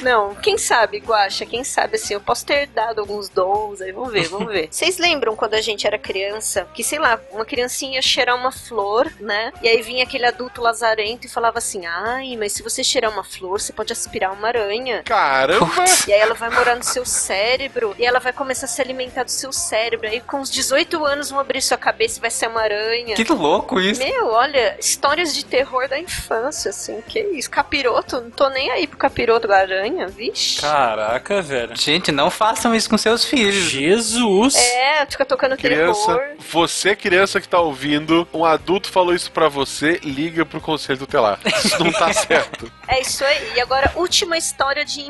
não, 0.00 0.34
quem 0.34 0.56
sabe, 0.56 0.98
Guaxa, 0.98 1.44
quem 1.44 1.64
sabe 1.64 1.96
assim, 1.96 2.14
eu 2.14 2.20
posso 2.20 2.46
ter 2.46 2.66
dado 2.68 3.00
alguns 3.00 3.28
dons 3.28 3.80
aí, 3.80 3.92
vamos 3.92 4.12
ver, 4.12 4.28
vamos 4.28 4.52
ver. 4.52 4.68
Vocês 4.70 4.98
lembram 4.98 5.36
quando 5.36 5.54
a 5.54 5.60
gente 5.60 5.86
era 5.86 5.98
criança, 5.98 6.66
que 6.72 6.82
sei 6.82 6.98
lá, 6.98 7.20
uma 7.30 7.44
criancinha 7.44 7.96
ia 7.96 8.02
cheirar 8.02 8.36
uma 8.36 8.52
flor, 8.52 9.10
né? 9.20 9.52
E 9.62 9.68
aí 9.68 9.82
vinha 9.82 10.04
aquele 10.04 10.26
adulto 10.26 10.62
lazarento 10.62 11.26
e 11.26 11.30
falava 11.30 11.58
assim: 11.58 11.84
"Ai, 11.86 12.36
mas 12.36 12.52
se 12.52 12.62
você 12.62 12.82
cheirar 12.82 13.10
uma 13.10 13.24
flor, 13.24 13.60
você 13.60 13.72
pode 13.72 13.92
aspirar 13.92 14.32
uma 14.32 14.48
aranha". 14.48 15.02
Caramba! 15.04 15.65
E 16.06 16.12
aí 16.12 16.20
ela 16.20 16.34
vai 16.34 16.50
morar 16.50 16.76
no 16.76 16.82
seu 16.84 17.04
cérebro 17.04 17.94
e 17.98 18.04
ela 18.04 18.18
vai 18.20 18.32
começar 18.32 18.66
a 18.66 18.68
se 18.68 18.80
alimentar 18.80 19.24
do 19.24 19.30
seu 19.30 19.52
cérebro. 19.52 20.08
Aí 20.08 20.20
com 20.20 20.40
os 20.40 20.50
18 20.50 21.04
anos 21.04 21.30
vão 21.30 21.38
abrir 21.40 21.60
sua 21.62 21.76
cabeça 21.76 22.18
e 22.18 22.20
vai 22.20 22.30
ser 22.30 22.48
uma 22.48 22.60
aranha. 22.62 23.14
Que 23.14 23.24
louco 23.32 23.80
isso. 23.80 24.00
Meu, 24.02 24.28
olha, 24.28 24.76
histórias 24.78 25.34
de 25.34 25.44
terror 25.44 25.88
da 25.88 25.98
infância, 25.98 26.70
assim, 26.70 27.00
que 27.06 27.20
isso? 27.20 27.50
Capiroto? 27.50 28.20
Não 28.20 28.30
tô 28.30 28.48
nem 28.48 28.70
aí 28.70 28.86
pro 28.86 28.96
capiroto 28.98 29.46
da 29.48 29.58
aranha, 29.58 30.06
vixe. 30.06 30.60
Caraca, 30.60 31.42
velho. 31.42 31.76
Gente, 31.76 32.10
não 32.12 32.30
façam 32.30 32.74
isso 32.74 32.88
com 32.88 32.98
seus 32.98 33.24
filhos. 33.24 33.64
Jesus. 33.70 34.54
É, 34.56 35.06
fica 35.06 35.24
tocando 35.24 35.56
Criança, 35.56 36.06
terror. 36.14 36.36
você 36.50 36.94
criança 36.96 37.40
que 37.40 37.48
tá 37.48 37.60
ouvindo, 37.60 38.26
um 38.32 38.44
adulto 38.44 38.90
falou 38.90 39.14
isso 39.14 39.30
pra 39.30 39.48
você, 39.48 40.00
liga 40.02 40.44
pro 40.44 40.60
conselho 40.60 40.98
tutelar. 40.98 41.38
Isso 41.64 41.82
não 41.82 41.92
tá 41.92 42.12
certo. 42.14 42.70
É 42.88 43.00
isso 43.00 43.24
aí. 43.24 43.52
E 43.56 43.60
agora, 43.60 43.92
última 43.96 44.36
história 44.36 44.84
de 44.84 45.00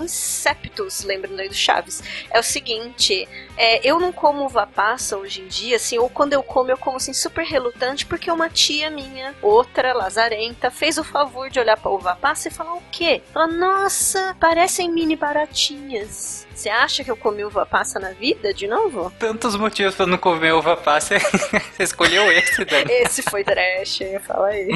Inceptus, 0.47 1.03
lembrando 1.03 1.41
aí 1.41 1.49
do 1.49 1.55
Chaves. 1.55 2.03
É 2.31 2.39
o 2.39 2.43
seguinte, 2.43 3.29
é, 3.57 3.87
eu 3.87 3.99
não 3.99 4.13
como 4.13 4.45
uva 4.45 4.67
passa 4.67 5.17
hoje 5.17 5.41
em 5.41 5.49
dia, 5.49 5.77
assim, 5.77 5.99
ou 5.99 6.09
quando 6.09 6.35
eu 6.35 6.43
como, 6.43 6.71
eu 6.71 6.79
como 6.79 6.97
assim 6.97 7.13
super 7.13 7.45
relutante, 7.45 8.07
porque 8.07 8.31
uma 8.31 8.49
tia 8.49 8.89
minha, 8.89 9.35
outra 9.43 9.93
lazarenta, 9.93 10.71
fez 10.71 10.99
o 10.99 11.05
favor 11.05 11.51
de 11.51 11.59
olhar 11.59 11.77
pra 11.77 11.91
uva 11.91 12.17
passa 12.17 12.49
e 12.49 12.51
falar 12.51 12.75
o 12.75 12.83
quê? 12.93 13.23
Ela, 13.35 13.47
nossa, 13.47 14.37
parecem 14.39 14.91
mini 14.91 15.17
baratinhas. 15.17 16.46
Você 16.57 16.71
acha 16.71 17.05
que 17.05 17.11
eu 17.11 17.17
comi 17.19 17.45
uva 17.45 17.67
passa 17.67 18.01
na 18.01 18.13
vida 18.13 18.55
de 18.55 18.67
novo? 18.67 19.13
Tantos 19.19 19.55
motivos 19.57 19.95
pra 19.95 20.07
não 20.07 20.17
comer 20.17 20.55
uva 20.55 20.75
passa. 20.75 21.19
Você 21.77 21.83
escolheu 21.83 22.33
esse, 22.33 22.65
Dani. 22.65 22.91
Esse 23.05 23.23
foi 23.23 23.45
trash, 23.45 23.99
fala 24.27 24.49
aí. 24.49 24.69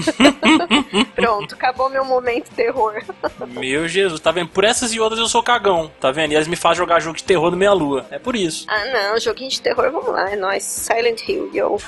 Pronto, 1.17 1.55
acabou 1.55 1.89
meu 1.89 2.05
momento 2.05 2.51
terror. 2.51 3.03
Meu 3.49 3.89
Jesus, 3.89 4.21
tá 4.21 4.31
vendo? 4.31 4.51
Por 4.51 4.63
essas 4.63 4.93
e 4.93 5.01
outras 5.01 5.19
eu 5.19 5.27
sou 5.27 5.43
cagão, 5.43 5.91
tá 5.99 6.11
vendo? 6.11 6.33
E 6.33 6.35
eles 6.35 6.49
me 6.49 6.55
fazem 6.55 6.77
jogar 6.77 7.01
jogo 7.01 7.17
de 7.17 7.25
terror 7.25 7.51
no 7.51 7.57
meia 7.57 7.73
lua. 7.73 8.07
É 8.11 8.19
por 8.19 8.37
isso. 8.37 8.67
Ah, 8.69 8.85
não, 8.85 9.19
joguinho 9.19 9.51
de 9.51 9.63
terror, 9.63 9.91
vamos 9.91 10.11
lá, 10.11 10.31
é 10.31 10.37
nóis. 10.37 10.63
Silent 10.63 11.27
Hill, 11.27 11.51
yo. 11.55 11.79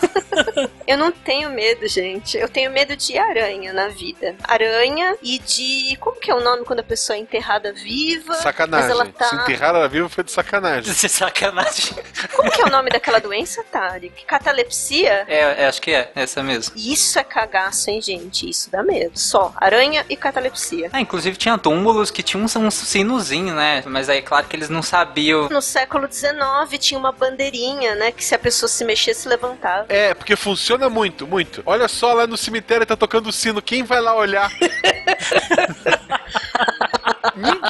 eu 0.86 0.96
não 0.96 1.12
tenho 1.12 1.50
medo, 1.50 1.86
gente. 1.86 2.38
Eu 2.38 2.48
tenho 2.48 2.70
medo 2.70 2.96
de 2.96 3.18
aranha 3.18 3.74
na 3.74 3.88
vida. 3.88 4.34
Aranha 4.44 5.18
e 5.22 5.38
de. 5.38 5.96
Como 6.00 6.18
que 6.18 6.30
é 6.30 6.34
o 6.34 6.40
nome 6.40 6.64
quando 6.64 6.80
a 6.80 6.84
pessoa 6.84 7.16
é 7.16 7.20
enterrada 7.20 7.74
viva? 7.74 8.34
Sacanagem. 8.34 8.88
Mas 8.88 8.98
ela 8.98 9.06
tá. 9.06 9.26
Se 9.26 9.36
enterrar 9.36 9.81
ela 9.82 9.88
viva 9.88 10.08
foi 10.08 10.22
de 10.22 10.30
sacanagem. 10.30 10.92
De 10.92 11.08
sacanagem. 11.08 11.94
Como 12.34 12.50
que 12.50 12.60
é 12.60 12.64
o 12.64 12.70
nome 12.70 12.90
daquela 12.90 13.18
doença, 13.18 13.64
Tarek? 13.64 14.24
Catalepsia? 14.24 15.24
É, 15.26 15.62
é, 15.62 15.66
acho 15.66 15.82
que 15.82 15.90
é, 15.90 16.10
essa 16.14 16.42
mesmo. 16.42 16.74
Isso 16.76 17.18
é 17.18 17.24
cagaço, 17.24 17.90
hein, 17.90 18.00
gente? 18.00 18.48
Isso 18.48 18.70
dá 18.70 18.82
medo. 18.82 19.18
Só. 19.18 19.52
Aranha 19.56 20.06
e 20.08 20.16
catalepsia. 20.16 20.90
Ah, 20.92 21.00
inclusive 21.00 21.36
tinha 21.36 21.58
túmulos 21.58 22.10
que 22.10 22.22
tinham 22.22 22.44
um, 22.44 22.66
um 22.66 22.70
sinozinho, 22.70 23.54
né? 23.54 23.82
Mas 23.86 24.08
aí, 24.08 24.22
claro 24.22 24.46
que 24.46 24.54
eles 24.54 24.68
não 24.68 24.82
sabiam. 24.82 25.48
No 25.48 25.60
século 25.60 26.08
XIX 26.10 26.78
tinha 26.78 26.98
uma 26.98 27.10
bandeirinha, 27.10 27.94
né? 27.96 28.12
Que 28.12 28.24
se 28.24 28.34
a 28.34 28.38
pessoa 28.38 28.68
se 28.68 28.84
mexesse, 28.84 29.28
levantava. 29.28 29.86
É, 29.88 30.14
porque 30.14 30.36
funciona 30.36 30.88
muito, 30.88 31.26
muito. 31.26 31.62
Olha 31.66 31.88
só, 31.88 32.12
lá 32.12 32.26
no 32.26 32.36
cemitério 32.36 32.86
tá 32.86 32.96
tocando 32.96 33.28
o 33.28 33.32
sino. 33.32 33.60
Quem 33.60 33.82
vai 33.82 34.00
lá 34.00 34.14
olhar? 34.14 34.50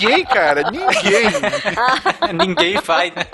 ninguém, 0.03 0.25
cara, 0.25 0.71
ninguém. 0.71 1.23
Ninguém 2.47 2.81
vai, 2.81 3.11
né? 3.11 3.27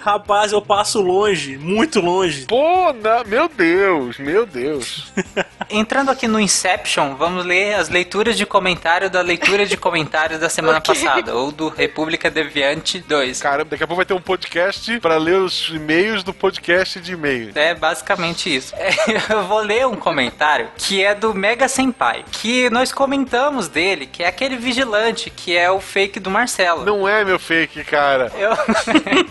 Rapaz, 0.00 0.52
eu 0.52 0.60
passo 0.60 1.00
longe, 1.00 1.56
muito 1.56 2.00
longe. 2.00 2.46
Pô, 2.46 2.92
não, 2.92 3.24
meu 3.24 3.48
Deus, 3.48 4.18
meu 4.18 4.44
Deus. 4.46 5.12
Entrando 5.70 6.10
aqui 6.10 6.26
no 6.28 6.38
Inception, 6.40 7.14
vamos 7.16 7.44
ler 7.44 7.74
as 7.74 7.88
leituras 7.88 8.36
de 8.36 8.46
comentário 8.46 9.08
da 9.10 9.20
leitura 9.20 9.66
de 9.66 9.76
comentários 9.76 10.40
da 10.40 10.48
semana 10.48 10.78
Ok. 10.84 10.94
passada, 10.94 11.34
ou 11.34 11.50
do 11.50 11.68
República 11.68 12.30
Deviante 12.30 12.98
2. 13.00 13.40
Caramba, 13.40 13.70
daqui 13.70 13.82
a 13.84 13.86
pouco 13.86 13.96
vai 13.96 14.06
ter 14.06 14.14
um 14.14 14.20
podcast 14.20 14.98
pra 15.00 15.16
ler 15.16 15.36
os 15.36 15.68
e-mails 15.68 16.22
do 16.22 16.32
podcast 16.32 17.00
de 17.00 17.12
e-mail. 17.12 17.52
É 17.54 17.74
basicamente 17.74 18.54
isso. 18.54 18.74
É, 18.76 18.90
eu 19.32 19.44
vou 19.44 19.60
ler 19.60 19.86
um 19.86 19.96
comentário 19.96 20.68
que 20.76 21.02
é 21.04 21.14
do 21.14 21.34
Mega 21.34 21.68
Senpai, 21.68 22.24
que 22.30 22.68
nós 22.70 22.92
comentamos 22.92 23.68
dele, 23.68 24.06
que 24.06 24.22
é 24.22 24.28
aquele 24.28 24.56
vigilante, 24.56 25.30
que 25.30 25.56
é 25.56 25.70
o 25.70 25.80
fake 25.80 26.20
do 26.20 26.30
Marcelo. 26.30 26.84
Não 26.84 27.08
é 27.08 27.24
meu 27.24 27.38
fake, 27.38 27.84
cara. 27.84 28.30
Eu, 28.36 28.50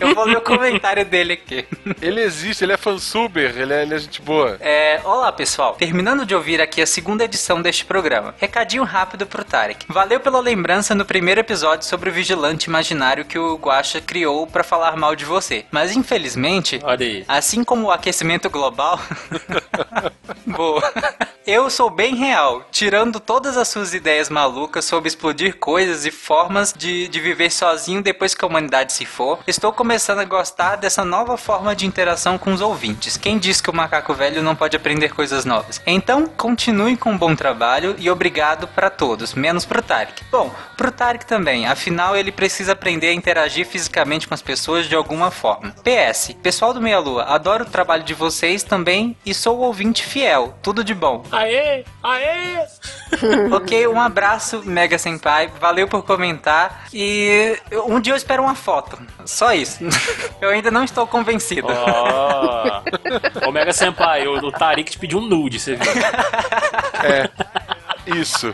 eu 0.08 0.14
vou 0.14 0.24
ler 0.24 0.38
o 0.38 0.42
comentário 0.42 1.04
dele 1.04 1.34
aqui. 1.34 1.66
Ele 2.00 2.20
existe, 2.20 2.64
ele 2.64 2.72
é 2.72 2.76
fansuber, 2.76 3.54
ele 3.56 3.72
é, 3.72 3.82
ele 3.82 3.94
é 3.94 3.98
gente 3.98 4.20
boa. 4.22 4.56
É, 4.60 5.00
olá 5.04 5.30
pessoal, 5.32 5.74
terminando 5.74 6.23
de 6.24 6.34
ouvir 6.34 6.60
aqui 6.60 6.80
a 6.82 6.86
segunda 6.86 7.24
edição 7.24 7.60
deste 7.60 7.84
programa. 7.84 8.34
Recadinho 8.38 8.84
rápido 8.84 9.26
pro 9.26 9.44
Tarek. 9.44 9.86
Valeu 9.88 10.20
pela 10.20 10.40
lembrança 10.40 10.94
no 10.94 11.04
primeiro 11.04 11.40
episódio 11.40 11.86
sobre 11.86 12.10
o 12.10 12.12
vigilante 12.12 12.68
imaginário 12.68 13.24
que 13.24 13.38
o 13.38 13.56
Guaxa 13.56 14.00
criou 14.00 14.46
pra 14.46 14.64
falar 14.64 14.96
mal 14.96 15.14
de 15.14 15.24
você. 15.24 15.64
Mas 15.70 15.94
infelizmente, 15.94 16.80
Olha 16.82 17.06
aí. 17.06 17.24
Assim 17.28 17.62
como 17.64 17.86
o 17.86 17.90
aquecimento 17.90 18.48
global. 18.50 18.98
Boa. 20.46 20.92
Eu 21.46 21.68
sou 21.68 21.90
bem 21.90 22.14
real, 22.14 22.66
tirando 22.70 23.20
todas 23.20 23.58
as 23.58 23.68
suas 23.68 23.92
ideias 23.92 24.30
malucas 24.30 24.86
sobre 24.86 25.08
explodir 25.08 25.58
coisas 25.58 26.06
e 26.06 26.10
formas 26.10 26.72
de, 26.72 27.06
de 27.06 27.20
viver 27.20 27.50
sozinho 27.50 28.00
depois 28.00 28.34
que 28.34 28.42
a 28.42 28.48
humanidade 28.48 28.94
se 28.94 29.04
for. 29.04 29.38
Estou 29.46 29.70
começando 29.70 30.20
a 30.20 30.24
gostar 30.24 30.76
dessa 30.76 31.04
nova 31.04 31.36
forma 31.36 31.76
de 31.76 31.84
interação 31.84 32.38
com 32.38 32.54
os 32.54 32.62
ouvintes. 32.62 33.18
Quem 33.18 33.38
diz 33.38 33.60
que 33.60 33.68
o 33.68 33.74
macaco 33.74 34.14
velho 34.14 34.42
não 34.42 34.56
pode 34.56 34.74
aprender 34.74 35.12
coisas 35.12 35.44
novas? 35.44 35.82
Então, 35.86 36.26
continue 36.26 36.96
com 36.96 37.10
um 37.10 37.18
bom 37.18 37.36
trabalho 37.36 37.94
e 37.98 38.08
obrigado 38.08 38.66
pra 38.68 38.88
todos, 38.88 39.34
menos 39.34 39.66
pro 39.66 39.82
Tarek. 39.82 40.24
Bom, 40.30 40.50
pro 40.78 40.90
Tarek 40.90 41.26
também, 41.26 41.66
afinal 41.66 42.16
ele 42.16 42.32
precisa 42.32 42.72
aprender 42.72 43.08
a 43.08 43.14
interagir 43.14 43.66
fisicamente 43.66 44.26
com 44.26 44.32
as 44.32 44.40
pessoas 44.40 44.88
de 44.88 44.94
alguma 44.94 45.30
forma. 45.30 45.74
PS, 45.82 46.34
pessoal 46.42 46.72
do 46.72 46.80
Meia 46.80 47.00
Lua, 47.00 47.24
adoro 47.24 47.64
o 47.64 47.70
trabalho 47.70 48.02
de 48.02 48.14
vocês 48.14 48.62
também 48.62 49.14
e 49.26 49.34
sou 49.34 49.58
ouvinte 49.58 50.02
fiel. 50.02 50.56
Tudo 50.62 50.82
de 50.82 50.94
bom. 50.94 51.22
Aê! 51.34 51.84
Aê! 52.02 52.66
ok, 53.52 53.86
um 53.86 54.00
abraço, 54.00 54.62
Mega 54.64 54.98
Senpai. 54.98 55.50
Valeu 55.60 55.88
por 55.88 56.02
comentar. 56.02 56.86
E 56.92 57.56
um 57.86 58.00
dia 58.00 58.12
eu 58.12 58.16
espero 58.16 58.42
uma 58.42 58.54
foto. 58.54 58.98
Só 59.24 59.52
isso. 59.52 59.84
eu 60.40 60.50
ainda 60.50 60.70
não 60.70 60.84
estou 60.84 61.06
convencido. 61.06 61.68
Ó. 61.68 62.82
Ô 63.48 63.52
Mega 63.52 63.72
Senpai, 63.72 64.26
o, 64.26 64.34
o 64.34 64.52
Tarik 64.52 64.90
te 64.90 64.98
pediu 64.98 65.18
um 65.18 65.22
nude, 65.22 65.58
você 65.58 65.76
viu? 65.76 65.92
É. 67.02 67.30
Isso. 68.06 68.52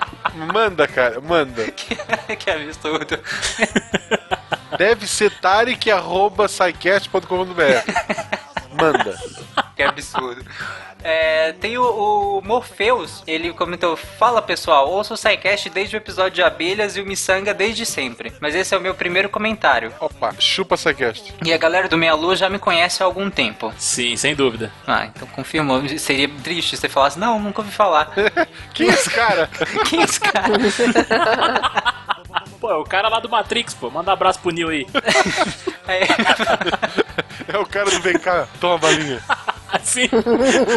Manda, 0.52 0.86
cara, 0.86 1.20
manda. 1.20 1.64
que 1.72 2.50
absurdo. 2.50 3.18
Deve 4.78 5.06
ser 5.06 5.30
tarik.sicast.com.br. 5.40 7.22
Manda. 8.72 9.18
Que 9.74 9.82
absurdo. 9.82 10.44
É, 11.02 11.52
tem 11.54 11.78
o, 11.78 11.84
o 12.38 12.42
Morpheus, 12.44 13.22
ele 13.26 13.52
comentou: 13.52 13.96
Fala 13.96 14.42
pessoal, 14.42 14.88
ouço 14.90 15.14
o 15.14 15.16
SciCast 15.16 15.70
desde 15.70 15.96
o 15.96 15.98
episódio 15.98 16.32
de 16.36 16.42
abelhas 16.42 16.96
e 16.96 17.00
o 17.00 17.06
Missanga 17.06 17.54
desde 17.54 17.86
sempre. 17.86 18.32
Mas 18.40 18.54
esse 18.54 18.74
é 18.74 18.78
o 18.78 18.80
meu 18.80 18.94
primeiro 18.94 19.28
comentário. 19.28 19.92
Opa, 20.00 20.34
chupa 20.38 20.76
Sicast. 20.76 21.34
E 21.44 21.52
a 21.52 21.58
galera 21.58 21.88
do 21.88 21.96
Meia 21.98 22.14
Lua 22.14 22.36
já 22.36 22.48
me 22.48 22.58
conhece 22.58 23.02
há 23.02 23.06
algum 23.06 23.30
tempo. 23.30 23.72
Sim, 23.78 24.16
sem 24.16 24.34
dúvida. 24.34 24.72
Ah, 24.86 25.06
então 25.06 25.26
confirmou. 25.28 25.86
Seria 25.98 26.28
triste 26.42 26.76
se 26.76 26.82
você 26.82 26.88
falasse: 26.88 27.18
Não, 27.18 27.38
nunca 27.38 27.60
ouvi 27.62 27.72
falar. 27.72 28.12
Quem 28.74 28.88
é 28.88 28.92
esse 28.92 29.10
cara? 29.10 29.48
Quem 29.88 30.00
é 30.00 30.04
esse 30.04 30.20
cara? 30.20 30.54
Pô, 32.60 32.70
é 32.70 32.76
o 32.76 32.84
cara 32.84 33.08
lá 33.08 33.20
do 33.20 33.28
Matrix, 33.28 33.72
pô. 33.74 33.90
Manda 33.90 34.10
um 34.10 34.14
abraço 34.14 34.38
pro 34.40 34.50
Neo 34.50 34.68
aí. 34.68 34.86
É, 35.88 36.02
É 37.52 37.58
o 37.58 37.66
cara 37.66 37.90
do 37.90 38.20
cá, 38.20 38.46
toma 38.60 38.74
a 38.76 38.78
balinha. 38.78 39.20
Assim. 39.72 40.08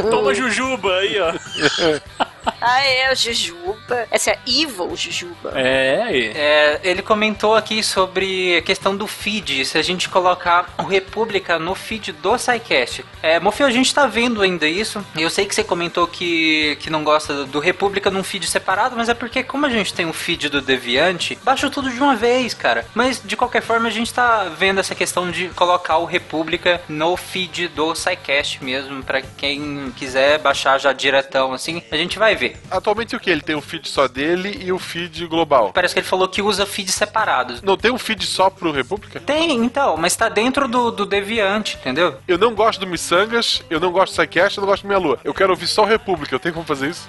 Toma 0.09 0.33
Jujuba 0.33 0.97
aí, 0.97 1.19
ó. 1.19 1.33
Ah, 2.65 2.81
é 2.81 3.07
a 3.07 3.13
Jujuba. 3.13 4.07
Essa 4.09 4.31
é 4.31 4.33
a 4.35 4.39
Evil 4.47 4.95
Jujuba. 4.95 5.51
É, 5.53 6.01
aí. 6.03 6.31
É, 6.33 6.79
ele 6.81 7.01
comentou 7.01 7.55
aqui 7.55 7.83
sobre 7.83 8.55
a 8.55 8.61
questão 8.61 8.95
do 8.95 9.05
feed, 9.05 9.65
se 9.65 9.77
a 9.77 9.81
gente 9.81 10.07
colocar 10.07 10.73
o 10.77 10.83
República 10.83 11.59
no 11.59 11.75
feed 11.75 12.13
do 12.13 12.37
SciCast. 12.37 13.03
É, 13.21 13.37
Mofio, 13.37 13.65
a 13.65 13.71
gente 13.71 13.93
tá 13.93 14.07
vendo 14.07 14.41
ainda 14.41 14.65
isso. 14.65 15.05
Eu 15.17 15.29
sei 15.29 15.45
que 15.45 15.53
você 15.53 15.63
comentou 15.63 16.07
que, 16.07 16.77
que 16.79 16.89
não 16.89 17.03
gosta 17.03 17.43
do 17.43 17.59
República 17.59 18.09
num 18.09 18.23
feed 18.23 18.47
separado, 18.47 18.95
mas 18.95 19.09
é 19.09 19.13
porque 19.13 19.43
como 19.43 19.65
a 19.65 19.69
gente 19.69 19.93
tem 19.93 20.05
o 20.05 20.13
feed 20.13 20.47
do 20.47 20.61
Deviante, 20.61 21.37
baixa 21.43 21.69
tudo 21.69 21.89
de 21.89 21.99
uma 21.99 22.15
vez, 22.15 22.53
cara. 22.53 22.85
Mas 22.95 23.21
de 23.23 23.35
qualquer 23.35 23.61
forma 23.61 23.89
a 23.89 23.91
gente 23.91 24.13
tá 24.13 24.45
vendo 24.57 24.79
essa 24.79 24.95
questão 24.95 25.29
de 25.29 25.49
colocar 25.49 25.97
o 25.97 26.05
República 26.05 26.79
no 26.87 27.17
feed 27.17 27.67
do 27.67 27.93
SciCast 27.93 28.63
mesmo, 28.63 29.03
pra 29.03 29.21
quem 29.21 29.91
quiser 29.97 30.39
baixar 30.39 30.79
já 30.79 30.93
diretão 30.93 31.51
assim, 31.51 31.83
a 31.91 31.97
gente 31.97 32.17
vai 32.17 32.35
ver. 32.37 32.52
Atualmente 32.69 33.15
o 33.15 33.19
que? 33.19 33.29
Ele 33.29 33.41
tem 33.41 33.55
um 33.55 33.61
feed 33.61 33.87
só 33.87 34.07
dele 34.07 34.59
e 34.63 34.71
o 34.71 34.79
feed 34.79 35.25
global. 35.27 35.71
Parece 35.73 35.93
que 35.93 35.99
ele 35.99 36.07
falou 36.07 36.27
que 36.27 36.41
usa 36.41 36.65
feeds 36.65 36.93
separados. 36.93 37.61
Não 37.61 37.77
tem 37.77 37.91
um 37.91 37.97
feed 37.97 38.25
só 38.25 38.49
pro 38.49 38.71
República? 38.71 39.19
Tem, 39.19 39.63
então, 39.63 39.97
mas 39.97 40.15
tá 40.15 40.29
dentro 40.29 40.67
do, 40.67 40.91
do 40.91 41.05
Deviante, 41.05 41.77
entendeu? 41.79 42.17
Eu 42.27 42.37
não 42.37 42.53
gosto 42.53 42.79
do 42.79 42.87
Missangas, 42.87 43.61
eu 43.69 43.79
não 43.79 43.91
gosto 43.91 44.13
do 44.13 44.15
Psycast, 44.15 44.57
eu 44.57 44.61
não 44.61 44.69
gosto 44.69 44.83
do 44.83 44.87
Minha 44.87 44.99
Lua. 44.99 45.19
Eu 45.23 45.33
quero 45.33 45.51
ouvir 45.51 45.67
só 45.67 45.83
o 45.83 45.85
República, 45.85 46.33
eu 46.33 46.39
tenho 46.39 46.53
como 46.53 46.65
fazer 46.65 46.89
isso? 46.89 47.07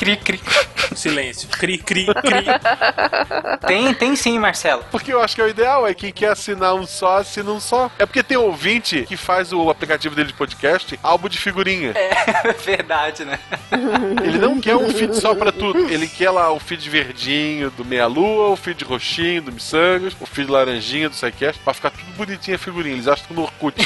Cri, 0.00 0.16
cri. 0.16 0.40
Silêncio. 0.96 1.46
Cri, 1.50 1.76
cri, 1.76 2.06
cri. 2.06 2.46
Tem, 3.66 3.92
tem 3.92 4.16
sim, 4.16 4.38
Marcelo. 4.38 4.82
Porque 4.90 5.12
eu 5.12 5.20
acho 5.20 5.34
que 5.34 5.42
é 5.42 5.44
o 5.44 5.48
ideal, 5.48 5.86
é 5.86 5.92
quem 5.92 6.10
quer 6.10 6.30
assinar 6.30 6.74
um 6.74 6.86
só, 6.86 7.18
assina 7.18 7.50
um 7.50 7.60
só. 7.60 7.90
É 7.98 8.06
porque 8.06 8.22
tem 8.22 8.36
ouvinte 8.36 9.04
que 9.06 9.16
faz 9.16 9.52
o 9.52 9.68
aplicativo 9.68 10.14
dele 10.14 10.28
de 10.28 10.34
podcast, 10.34 10.98
álbum 11.02 11.28
de 11.28 11.38
figurinha. 11.38 11.92
É 11.94 12.52
verdade, 12.64 13.24
né? 13.24 13.38
Ele 14.24 14.38
não 14.38 14.60
quer 14.60 14.74
um 14.76 14.90
feed 14.90 15.14
só 15.14 15.34
pra 15.34 15.52
tudo. 15.52 15.78
Ele 15.90 16.08
quer 16.08 16.30
lá 16.30 16.50
o 16.50 16.58
feed 16.58 16.88
verdinho 16.88 17.70
do 17.70 17.84
Meia 17.84 18.06
Lua, 18.06 18.48
o 18.48 18.56
feed 18.56 18.82
roxinho 18.84 19.42
do 19.42 19.52
Missangas, 19.52 20.16
o 20.18 20.26
feed 20.26 20.50
laranjinha 20.50 21.10
do 21.10 21.14
Psycast, 21.14 21.60
pra 21.62 21.74
ficar 21.74 21.90
tudo 21.90 22.10
bonitinho 22.16 22.56
a 22.56 22.58
figurinha. 22.58 22.94
Eles 22.94 23.06
acham 23.06 23.26
tudo 23.28 23.36
no 23.36 23.42
Orkut. 23.42 23.76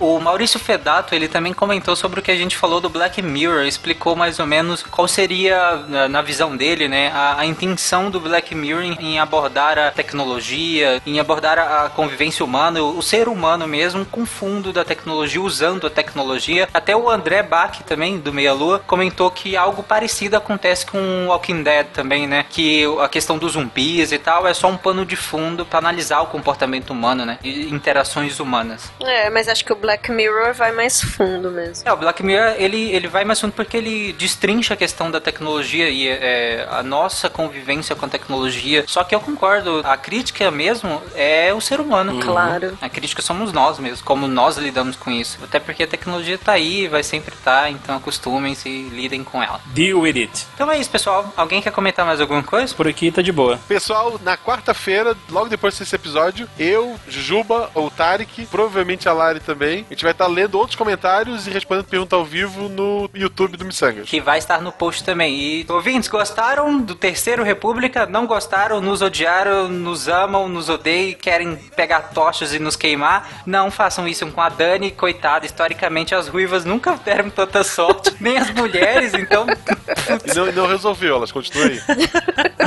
O 0.00 0.18
Maurício 0.18 0.58
Fedato, 0.58 1.14
ele 1.14 1.28
também 1.28 1.52
comentou 1.52 1.94
sobre 1.94 2.20
o 2.20 2.22
que 2.22 2.30
a 2.30 2.36
gente 2.36 2.56
falou 2.56 2.80
do 2.80 2.88
Black 2.88 3.20
Mirror, 3.20 3.64
explicou 3.66 4.16
mais 4.16 4.29
ou 4.38 4.46
menos 4.46 4.82
qual 4.82 5.08
seria, 5.08 5.76
na- 5.88 6.08
na 6.08 6.22
visão 6.22 6.56
dele, 6.56 6.86
né, 6.88 7.10
a, 7.14 7.40
a 7.40 7.46
intenção 7.46 8.10
do 8.10 8.20
Black 8.20 8.54
Mirror 8.54 8.82
em, 8.84 8.92
em 9.00 9.18
abordar 9.18 9.78
a 9.78 9.90
tecnologia, 9.90 11.00
em 11.06 11.18
abordar 11.18 11.58
a, 11.58 11.86
a 11.86 11.88
convivência 11.88 12.44
humana, 12.44 12.82
o, 12.82 12.98
o 12.98 13.02
ser 13.02 13.28
humano 13.28 13.66
mesmo, 13.66 14.04
com 14.06 14.24
fundo 14.24 14.72
da 14.72 14.84
tecnologia, 14.84 15.40
usando 15.40 15.86
a 15.86 15.90
tecnologia. 15.90 16.68
Até 16.72 16.94
o 16.96 17.10
André 17.10 17.42
Bach, 17.42 17.80
também, 17.86 18.18
do 18.18 18.32
Meia 18.32 18.52
Lua, 18.52 18.78
comentou 18.86 19.30
que 19.30 19.56
algo 19.56 19.82
parecido 19.82 20.36
acontece 20.36 20.86
com 20.86 21.26
Walking 21.28 21.62
Dead 21.62 21.86
também, 21.92 22.26
né, 22.26 22.44
que 22.48 22.84
a 23.02 23.08
questão 23.08 23.38
dos 23.38 23.52
zumbis 23.52 24.12
e 24.12 24.18
tal 24.18 24.46
é 24.46 24.54
só 24.54 24.68
um 24.68 24.76
pano 24.76 25.04
de 25.04 25.16
fundo 25.16 25.64
para 25.64 25.78
analisar 25.78 26.20
o 26.20 26.26
comportamento 26.26 26.90
humano, 26.90 27.24
né, 27.24 27.38
e 27.42 27.68
interações 27.70 28.38
humanas. 28.38 28.92
É, 29.02 29.30
mas 29.30 29.48
acho 29.48 29.64
que 29.64 29.72
o 29.72 29.76
Black 29.76 30.10
Mirror 30.10 30.52
vai 30.54 30.72
mais 30.72 31.00
fundo 31.00 31.50
mesmo. 31.50 31.88
É, 31.88 31.92
o 31.92 31.96
Black 31.96 32.22
Mirror, 32.22 32.54
ele, 32.58 32.90
ele 32.92 33.08
vai 33.08 33.24
mais 33.24 33.40
fundo 33.40 33.52
porque 33.52 33.76
ele 33.76 34.12
destrincha 34.20 34.74
a 34.74 34.76
questão 34.76 35.10
da 35.10 35.18
tecnologia 35.18 35.88
e 35.88 36.06
é, 36.06 36.68
a 36.70 36.82
nossa 36.82 37.30
convivência 37.30 37.96
com 37.96 38.04
a 38.04 38.08
tecnologia. 38.08 38.84
Só 38.86 39.02
que 39.02 39.14
eu 39.14 39.20
concordo, 39.20 39.80
a 39.82 39.96
crítica 39.96 40.50
mesmo 40.50 41.00
é 41.14 41.54
o 41.54 41.60
ser 41.60 41.80
humano. 41.80 42.20
Claro. 42.20 42.76
A 42.82 42.88
crítica 42.88 43.22
somos 43.22 43.50
nós 43.50 43.78
mesmos, 43.78 44.02
como 44.02 44.28
nós 44.28 44.58
lidamos 44.58 44.94
com 44.94 45.10
isso. 45.10 45.38
Até 45.42 45.58
porque 45.58 45.84
a 45.84 45.86
tecnologia 45.86 46.36
tá 46.36 46.52
aí, 46.52 46.86
vai 46.86 47.02
sempre 47.02 47.34
estar, 47.34 47.62
tá, 47.62 47.70
então 47.70 47.96
acostumem-se 47.96 48.68
e 48.68 48.88
lidem 48.90 49.24
com 49.24 49.42
ela. 49.42 49.58
Deal 49.66 50.00
with 50.00 50.18
it. 50.18 50.46
Então 50.54 50.70
é 50.70 50.78
isso, 50.78 50.90
pessoal. 50.90 51.32
Alguém 51.34 51.62
quer 51.62 51.72
comentar 51.72 52.04
mais 52.04 52.20
alguma 52.20 52.42
coisa? 52.42 52.74
Por 52.74 52.86
aqui 52.86 53.10
tá 53.10 53.22
de 53.22 53.32
boa. 53.32 53.58
Pessoal, 53.66 54.20
na 54.22 54.36
quarta-feira, 54.36 55.16
logo 55.30 55.48
depois 55.48 55.78
desse 55.78 55.94
episódio, 55.94 56.46
eu, 56.58 57.00
Juba, 57.08 57.70
ou 57.74 57.90
Tarek, 57.90 58.46
provavelmente 58.46 59.08
a 59.08 59.14
Lari 59.14 59.40
também, 59.40 59.86
a 59.88 59.94
gente 59.94 60.02
vai 60.02 60.12
estar 60.12 60.26
tá 60.26 60.30
lendo 60.30 60.56
outros 60.56 60.76
comentários 60.76 61.46
e 61.46 61.50
respondendo 61.50 61.86
pergunta 61.86 62.16
ao 62.16 62.24
vivo 62.24 62.68
no 62.68 63.08
YouTube 63.14 63.56
do 63.56 63.64
Missangas. 63.64 64.09
Que 64.10 64.20
vai 64.20 64.38
estar 64.38 64.60
no 64.60 64.72
post 64.72 65.04
também. 65.04 65.38
E 65.38 65.66
ouvintes, 65.68 66.08
gostaram 66.08 66.80
do 66.80 66.96
Terceiro 66.96 67.44
República? 67.44 68.06
Não 68.06 68.26
gostaram? 68.26 68.80
Nos 68.80 69.02
odiaram? 69.02 69.68
Nos 69.68 70.08
amam? 70.08 70.48
Nos 70.48 70.68
odeiam? 70.68 71.16
Querem 71.16 71.54
pegar 71.76 72.10
tochas 72.12 72.52
e 72.52 72.58
nos 72.58 72.74
queimar? 72.74 73.44
Não 73.46 73.70
façam 73.70 74.08
isso 74.08 74.26
com 74.26 74.40
a 74.40 74.48
Dani, 74.48 74.90
coitada. 74.90 75.46
Historicamente, 75.46 76.12
as 76.12 76.26
ruivas 76.26 76.64
nunca 76.64 76.96
deram 76.96 77.30
tanta 77.30 77.62
sorte, 77.62 78.12
nem 78.18 78.36
as 78.36 78.50
mulheres, 78.50 79.14
então. 79.14 79.46
e 80.26 80.34
não, 80.34 80.50
não 80.50 80.66
resolveu, 80.66 81.14
elas 81.14 81.30
continuam 81.30 81.68
aí. 81.68 81.80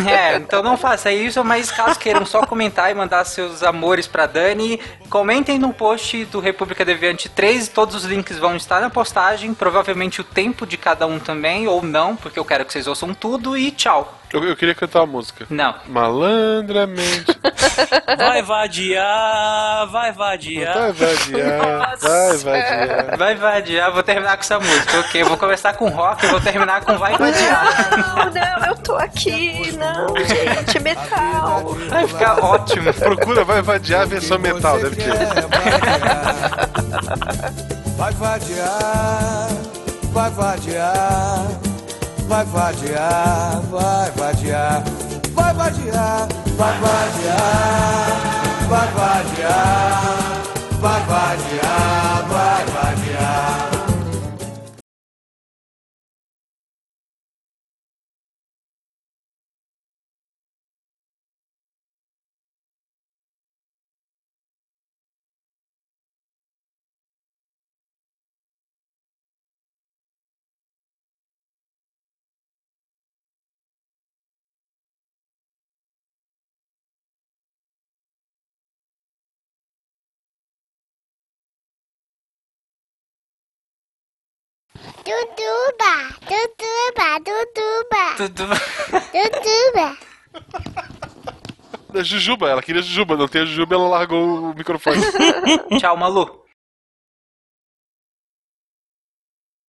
É, 0.07 0.37
então 0.37 0.63
não 0.63 0.77
faça 0.77 1.11
isso, 1.11 1.43
mas 1.43 1.71
caso 1.71 1.99
queiram 1.99 2.25
só 2.25 2.45
comentar 2.45 2.91
e 2.91 2.93
mandar 2.93 3.23
seus 3.25 3.63
amores 3.63 4.07
pra 4.07 4.25
Dani, 4.25 4.79
comentem 5.09 5.59
no 5.59 5.71
post 5.71 6.25
do 6.25 6.39
República 6.39 6.83
Deviante 6.83 7.29
3, 7.29 7.67
todos 7.67 7.95
os 7.95 8.03
links 8.03 8.37
vão 8.37 8.55
estar 8.55 8.81
na 8.81 8.89
postagem, 8.89 9.53
provavelmente 9.53 10.21
o 10.21 10.23
tempo 10.23 10.65
de 10.65 10.77
cada 10.77 11.05
um 11.05 11.19
também, 11.19 11.32
ou 11.67 11.81
não, 11.81 12.15
porque 12.15 12.39
eu 12.39 12.45
quero 12.45 12.65
que 12.65 12.73
vocês 12.73 12.87
ouçam 12.87 13.13
tudo, 13.13 13.57
e 13.57 13.71
tchau. 13.71 14.19
Eu, 14.33 14.43
eu 14.43 14.55
queria 14.55 14.73
cantar 14.73 15.01
uma 15.01 15.07
música. 15.07 15.45
Não. 15.47 15.75
Malandramente. 15.87 17.25
Vai 18.17 18.41
vadiar, 18.41 19.87
vai 19.87 20.11
vadiar. 20.11 20.73
Vai 20.73 20.91
vadiar, 20.91 21.97
vai 21.99 22.37
vadiar. 22.37 23.17
Vai 23.17 23.35
vadiar, 23.35 23.91
vou 23.91 24.03
terminar 24.03 24.35
com 24.37 24.41
essa 24.41 24.59
música, 24.59 24.99
ok? 24.99 25.21
Eu 25.21 25.27
vou 25.27 25.37
começar 25.37 25.73
com 25.73 25.89
rock 25.89 26.25
e 26.25 26.29
vou 26.29 26.39
terminar 26.39 26.83
com 26.83 26.97
vai 26.97 27.17
vadiar. 27.17 27.97
Não, 27.97 28.25
não, 28.31 28.67
eu 28.67 28.75
tô 28.77 28.95
aqui, 28.95 29.71
não, 29.77 30.15
gente, 30.25 30.79
metal. 30.79 31.75
Vai 31.89 32.07
ficar 32.07 32.43
ótimo. 32.43 32.93
Procura 32.93 33.43
vai 33.43 33.61
vadiar 33.61 34.07
versão 34.07 34.37
metal, 34.39 34.79
deve 34.79 34.95
ter. 34.95 35.13
Vai 37.97 38.11
vadiar, 38.13 39.49
vai 40.13 40.29
vadiar 40.31 41.73
vai 42.27 42.45
vadiar, 42.45 43.61
vai 43.69 44.11
vadiar, 44.11 44.83
vai 45.33 45.53
vadiar, 45.53 46.27
vai 46.57 46.77
vadiar, 46.79 48.17
vai 48.69 48.87
vadiar, 48.87 50.23
vai 50.79 51.01
vadiar, 51.01 52.25
vai 52.29 52.72
Duduba, 85.03 85.93
Duduba, 86.21 87.19
Duduba. 87.19 88.03
Tudo. 88.17 88.47
Duduba. 89.11 89.97
Da 91.91 92.03
Jujuba, 92.03 92.49
ela 92.49 92.61
queria 92.61 92.81
Jujuba, 92.81 93.15
não 93.17 93.27
tem 93.27 93.41
a 93.41 93.45
Jujuba, 93.45 93.75
ela 93.75 93.87
largou 93.87 94.51
o 94.51 94.55
microfone. 94.55 95.01
Tchau, 95.79 95.97
Malu. 95.97 96.42